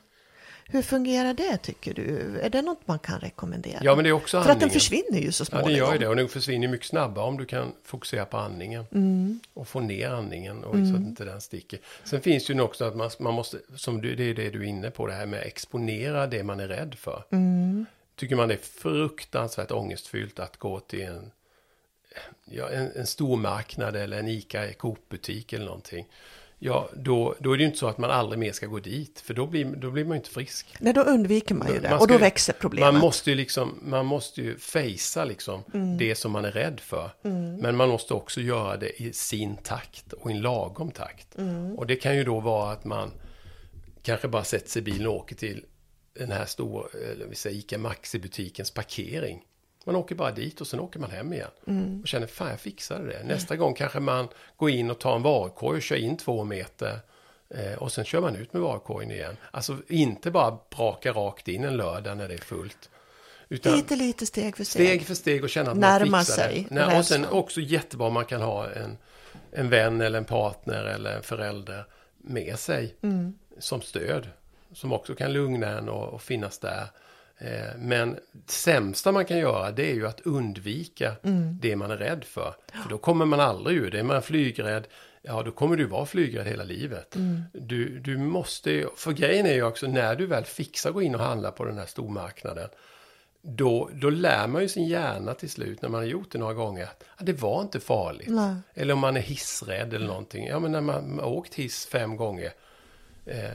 [0.71, 2.39] Hur fungerar det tycker du?
[2.39, 3.79] Är det något man kan rekommendera?
[3.81, 5.71] Ja, men det är också För att den försvinner ju så småningom.
[5.71, 6.07] Ja, det gör ju det.
[6.07, 8.85] Och den försvinner mycket snabbare om du kan fokusera på andningen.
[8.91, 9.39] Mm.
[9.53, 10.89] Och få ner andningen och mm.
[10.89, 11.79] så att inte den sticker.
[12.03, 14.59] Sen finns det ju också att man, man måste, som du, det är det du
[14.59, 17.23] är inne på, det här med att exponera det man är rädd för.
[17.31, 17.85] Mm.
[18.15, 21.31] Tycker man det är fruktansvärt ångestfyllt att gå till en,
[22.45, 26.05] ja, en, en stor marknad eller en ICA Coop-butik eller någonting
[26.59, 29.19] ja, då, då är det ju inte så att man aldrig mer ska gå dit,
[29.19, 30.75] för då blir, då blir man ju inte frisk.
[30.79, 32.93] Nej, då undviker man ju det, man ska, och då växer problemet.
[32.93, 35.97] Man måste ju liksom, man måste ju fejsa liksom mm.
[35.97, 37.11] det som man är rädd för.
[37.23, 37.55] Mm.
[37.55, 41.37] Men man måste också göra det i sin takt och i en lagom takt.
[41.37, 41.75] Mm.
[41.75, 43.11] Och det kan ju då vara att man
[44.01, 45.65] kanske bara sätter sig i bilen och åker till
[46.13, 49.41] den här stora, eller vi säger ICA Maxi-butikens parkering.
[49.89, 51.47] Man åker bara dit och sen åker man hem igen.
[51.67, 52.01] Mm.
[52.01, 53.23] Och känner, fan jag fixade det.
[53.23, 54.27] Nästa gång kanske man
[54.57, 56.99] går in och tar en varukorg och kör in två meter.
[57.49, 59.37] Eh, och sen kör man ut med varukorgen igen.
[59.51, 62.89] Alltså inte bara braka rakt in en lördag när det är fullt.
[63.49, 64.87] Utan lite, lite steg för steg.
[64.87, 66.67] Steg för steg och känna att Närma man fixar sig.
[66.69, 66.75] det.
[66.75, 68.97] Nej, och sen också jättebra om man kan ha en,
[69.51, 71.85] en vän eller en partner eller en förälder
[72.17, 72.95] med sig.
[73.01, 73.33] Mm.
[73.59, 74.27] Som stöd.
[74.73, 76.87] Som också kan lugna en och, och finnas där.
[77.41, 81.57] Eh, men det sämsta man kan göra det är ju att undvika mm.
[81.61, 82.55] det man är rädd för.
[82.83, 83.99] För då kommer man aldrig ur det.
[83.99, 84.87] Är man flygrädd,
[85.21, 87.15] ja då kommer du vara flygrädd hela livet.
[87.15, 87.41] Mm.
[87.53, 91.21] Du, du måste, för grejen är ju också när du väl fixar gå in och
[91.21, 92.69] handla på den här stormarknaden.
[93.41, 96.53] Då, då lär man ju sin hjärna till slut när man har gjort det några
[96.53, 98.29] gånger att det var inte farligt.
[98.29, 98.55] Nej.
[98.73, 100.47] Eller om man är hissrädd eller någonting.
[100.47, 102.51] Ja men när man har åkt hiss fem gånger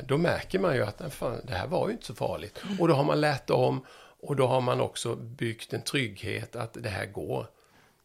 [0.07, 2.59] då märker man ju att fan, det här var ju inte så farligt.
[2.79, 3.85] Och då har man lärt om
[4.23, 7.47] och då har man också byggt en trygghet att det här går.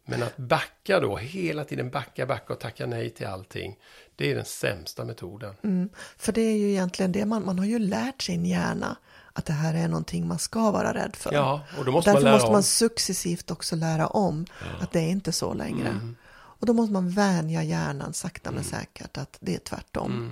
[0.06, 3.76] Men att backa då, hela tiden backa, backa och tacka nej till allting.
[4.16, 5.56] Det är den sämsta metoden.
[5.64, 8.98] Mm, för det är ju egentligen det, man, man har ju lärt sin hjärna
[9.34, 11.34] att det här är någonting man ska vara rädd för.
[11.34, 12.54] Ja, och då måste Därför man lära måste om.
[12.54, 14.84] man successivt också lära om ja.
[14.84, 15.88] att det är inte så längre.
[15.88, 16.16] Mm.
[16.32, 20.32] Och då måste man vänja hjärnan sakta men säkert att det är tvärtom.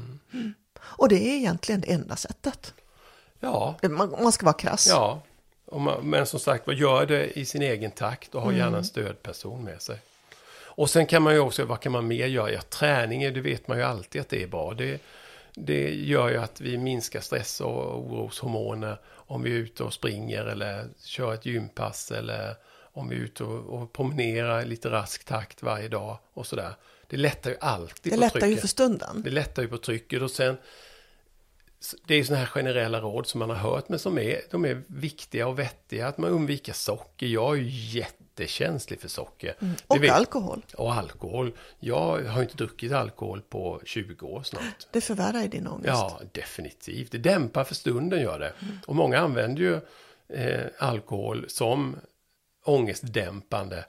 [0.88, 2.73] Och det är egentligen det enda sättet.
[3.39, 4.88] Ja, Man, man ska vara krass.
[4.89, 5.21] ja.
[5.71, 8.59] Man, men som sagt, gör det i sin egen takt och ha Mm.
[8.59, 9.99] gärna en stödperson med sig.
[10.65, 12.51] Och sen kan man ju också, vad kan man mer göra?
[12.51, 14.73] Ja, träning, det vet man ju alltid att det är bra.
[14.73, 15.01] Det,
[15.53, 20.45] det gör ju att vi minskar stress och oroshormoner om vi är ute och springer
[20.45, 22.55] eller kör ett gympass eller
[22.93, 26.73] om vi är ute och, och promenerar i lite rask takt varje dag och sådär.
[27.07, 28.61] Det lättar ju alltid Det på lättar ju trycket.
[28.61, 29.21] för stunden.
[29.21, 30.57] Det lättar ju på trycket och sen
[32.05, 34.81] det är sådana här generella råd som man har hört men som är, de är
[34.87, 36.07] viktiga och vettiga.
[36.07, 37.27] Att man undviker socker.
[37.27, 39.55] Jag är ju jättekänslig för socker.
[39.59, 39.75] Det Mm.
[39.87, 40.65] Och vet- alkohol.
[40.77, 41.51] och alkohol.
[41.79, 44.87] Jag har inte druckit alkohol på 20 år snart.
[44.91, 45.87] Det förvärrar ju din ångest.
[45.87, 47.11] Ja, definitivt.
[47.11, 48.53] Det dämpar för stunden gör det.
[48.87, 49.79] Och många använder ju
[50.37, 51.95] eh, alkohol som
[52.68, 53.86] ångestdämpande.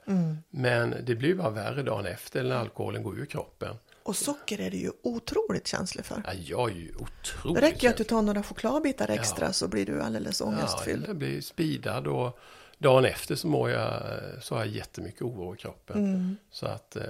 [0.49, 3.75] Men det blir bara värre dagen efter när alkoholen går ur kroppen.
[4.03, 6.21] Och socker är du ju otroligt känslig för.
[6.25, 9.53] Ja, jag är ju otroligt Det räcker ju att du tar några chokladbitar extra Ja.
[9.53, 11.05] så blir du alldeles Ja, ångestfylld.
[11.07, 12.39] jag blir speedad och
[12.77, 14.03] dagen efter så mår jag,
[14.41, 15.97] så har jag jättemycket oro i kroppen.
[15.97, 16.37] Mm.
[16.51, 17.03] Så att, eh,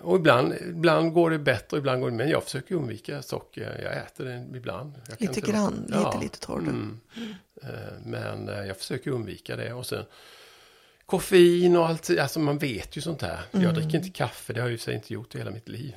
[0.00, 3.80] och ibland, ibland går det bättre, ibland går det men jag försöker undvika socker.
[3.82, 4.92] Jag äter det ibland.
[5.18, 6.68] Lite grann, lite, lite tar du.
[6.70, 6.98] Mm.
[7.62, 7.68] Eh,
[8.04, 9.72] Men eh, jag försöker undvika det.
[9.72, 10.04] Och sen
[11.06, 13.40] koffein och allt, alltså man vet ju sånt här.
[13.52, 13.64] Mm.
[13.64, 15.94] Jag dricker inte kaffe, det har jag ju sig inte gjort i hela mitt liv.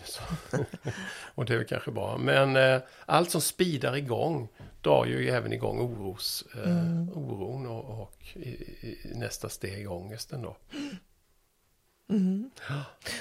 [1.36, 2.18] Och det är väl kanske bra.
[2.18, 4.48] Men eh, allt som speedar igång
[4.82, 7.10] drar ju även igång oros, eh, Mm.
[7.10, 10.58] oron och, och i, i nästa steg ångesten då.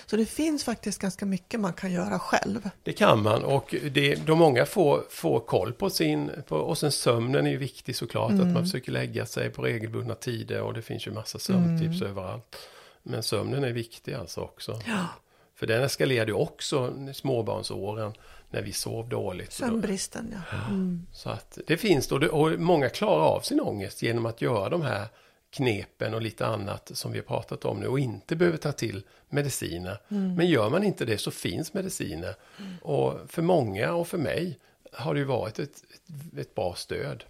[0.06, 2.70] Så det finns faktiskt ganska mycket man kan göra själv.
[2.82, 6.92] Det kan man och det, de många får, får koll på sin, på, och sen
[6.92, 10.82] sömnen är ju viktig såklart, att man försöker lägga sig på regelbundna tider och det
[10.82, 12.56] finns ju massa sömntips överallt.
[13.02, 14.80] Men sömnen är viktig alltså också.
[14.86, 15.06] Ja,
[15.54, 18.12] För den eskalerade ju också i småbarnsåren
[18.50, 19.52] när vi sov dåligt.
[19.52, 20.66] sömnbristen ja.
[20.68, 21.06] Mm.
[21.12, 24.82] Så att det finns då, och många klarar av sin ångest genom att göra de
[24.82, 25.06] här
[25.50, 29.02] knepen och lite annat som vi har pratat om nu och inte behöver ta till
[29.28, 29.98] mediciner.
[30.08, 32.34] Men gör man inte det så finns mediciner.
[32.82, 34.58] Och för många och för mig
[34.92, 37.24] har det ju varit ett, ett, ett bra stöd.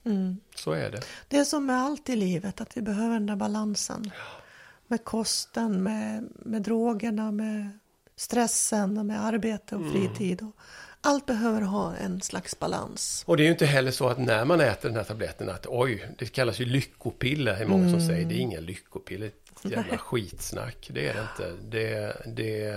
[0.55, 1.01] Så är det.
[1.29, 4.11] Det är som med allt i livet, att vi behöver den där balansen.
[4.87, 7.79] Med kosten, med, med drogerna, med
[8.17, 10.43] stressen, och med arbete och fritid.
[10.43, 10.57] Och
[11.01, 13.23] allt behöver ha en slags balans.
[13.27, 15.67] Och det är ju inte heller så att när man äter den här tabletten att
[15.69, 18.25] oj, det kallas ju lyckopiller, är många som säger.
[18.27, 20.89] Det är inga lyckopiller, ett jävla skitsnack.
[20.93, 21.53] Det är det inte.
[21.77, 22.69] Det, det,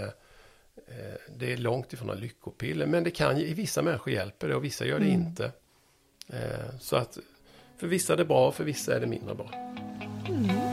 [0.87, 2.85] eh, det är långt ifrån några lyckopiller.
[2.85, 5.51] Men det kan, i vissa människor hjälper det och vissa gör det inte.
[6.27, 6.39] Eh,
[6.79, 7.17] Så att
[7.77, 9.49] för vissa är det bra, för vissa är det mindre bra.
[10.47, 10.70] Ja,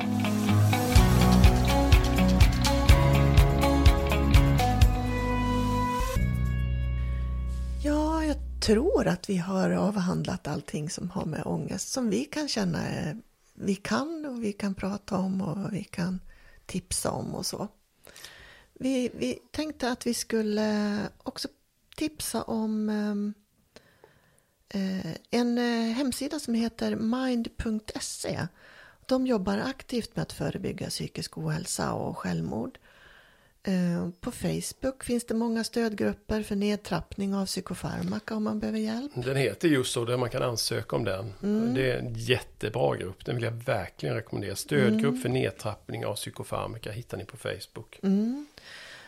[8.69, 13.17] tror att vi har avhandlat allting som har med ångest som vi kan känna eh,
[13.55, 16.21] vi kan och vi kan prata om och vi kan
[16.67, 17.69] tipsa om och så.
[18.75, 21.49] Vi, vi tänkte att vi skulle också
[21.97, 23.35] tipsa om ehm,
[24.69, 28.47] eh, en eh, hemsida som heter mind.se.
[29.07, 32.79] De jobbar aktivt med att förebygga psykisk ohälsa och självmord.
[33.69, 39.13] Eh, På Facebook finns det många stödgrupper för nedtrappning av psykofarmaka om man behöver hjälp.
[39.15, 41.33] Den heter just så, där man kan ansöka om den.
[41.75, 44.57] Det är en jättebra grupp, den vill jag verkligen rekommendera.
[44.57, 47.99] Stödgrupp för nedtrappning av psykofarmaka hittar ni på Facebook.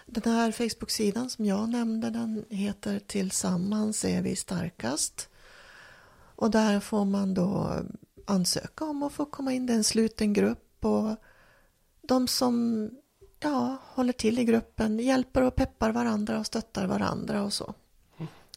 [0.06, 5.28] Den här Facebook-sidan som jag nämnde den heter Tillsammans är vi starkast.
[6.36, 7.72] Och där får man då
[8.24, 9.66] ansöka om att få komma in.
[9.66, 11.16] Det är en sluten grupp och
[12.02, 12.90] de som
[13.40, 17.74] ja, håller till i gruppen hjälper och peppar varandra och stöttar varandra och så.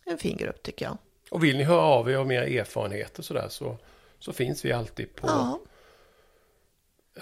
[0.06, 0.98] En fin grupp tycker jag.
[1.32, 3.78] Och vill ni höra av er om era erfarenheter sådär så,
[4.20, 5.28] så finns vi alltid på...
[5.28, 5.60] Ja.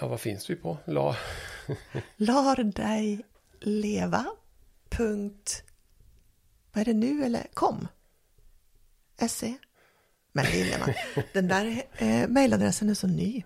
[0.00, 0.78] Ja, vad finns vi på?
[0.84, 1.16] La...
[2.16, 3.24] lar dig
[3.60, 4.26] leva.
[4.88, 5.64] Punkt.
[6.72, 7.88] Vad är det nu eller kom?
[9.28, 9.54] Se.
[10.32, 10.94] Men det gillar man.
[11.32, 13.42] Den där eh, mejladressen är så ny.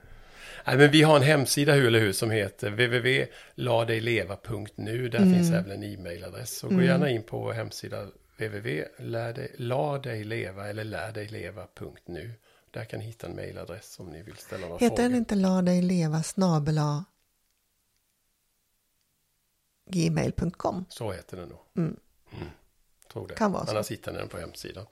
[0.66, 5.08] Nej, men vi har en hemsida hur eller hur som heter www.ladejleva.nu.
[5.08, 6.58] Där finns även en e-mailadress.
[6.58, 8.06] Så gå gärna in på vår hemsida
[8.38, 12.32] www.ladejleva eller lärdejleva.nu.
[12.70, 15.08] Där kan ni hitta en mailadress om ni vill ställa några Heter frågor.
[15.10, 17.04] den inte lar dig leva snabela
[19.90, 20.84] gmail.com?
[20.88, 21.58] Så heter den nog.
[21.76, 21.96] Mm.
[23.12, 23.34] Tror det.
[23.34, 23.70] Kan vara så.
[23.70, 24.86] Annars hittar ni den på hemsidan.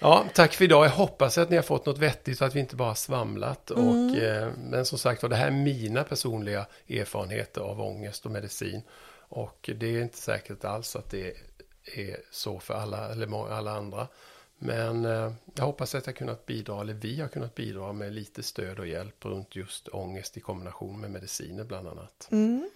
[0.00, 0.84] Ja, tack för idag.
[0.84, 3.70] Jag hoppas att ni har fått något vettigt så att vi inte bara svamlat.
[3.70, 3.88] Mm.
[3.88, 8.32] Och, eh, men som sagt var, det här är mina personliga erfarenheter av ångest och
[8.32, 8.82] medicin.
[9.28, 11.36] Och det är inte säkert alls att det
[11.94, 14.08] är så för alla, eller alla andra.
[14.58, 18.42] Men eh, jag hoppas att jag kunnat bidra, eller vi har kunnat bidra med lite
[18.42, 22.28] stöd och hjälp runt just ångest i kombination med mediciner bland annat.
[22.30, 22.70] Mm.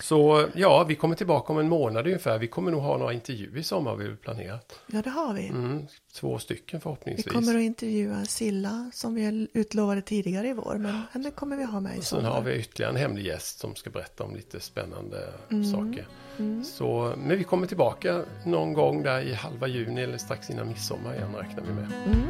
[0.00, 2.38] Så ja, vi kommer tillbaka om en månad ungefär.
[2.38, 4.80] Vi kommer nog ha några intervjuer i sommar vi har planerat.
[4.86, 5.48] Ja, det har vi.
[5.48, 7.26] Mm, två stycken förhoppningsvis.
[7.26, 11.64] Vi kommer att intervjua Silla som vi utlovade tidigare i vår, men henne kommer vi
[11.64, 12.22] ha med i sommar.
[12.22, 15.64] Sen har vi ytterligare en hemlig gäst som ska berätta om lite spännande mm.
[15.64, 16.06] saker.
[16.38, 16.64] Mm.
[16.64, 21.14] Så, men vi kommer tillbaka någon gång där i halva juni eller strax innan midsommar
[21.14, 21.92] igen räknar vi med.
[22.06, 22.28] Mm.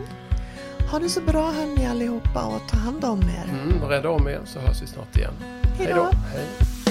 [0.91, 3.49] Ha det så bra hörni allihopa och ta hand om er.
[3.63, 5.35] Mm, var rädda om er så hörs vi snart igen.
[5.79, 6.11] Hej då!
[6.33, 6.84] Hej.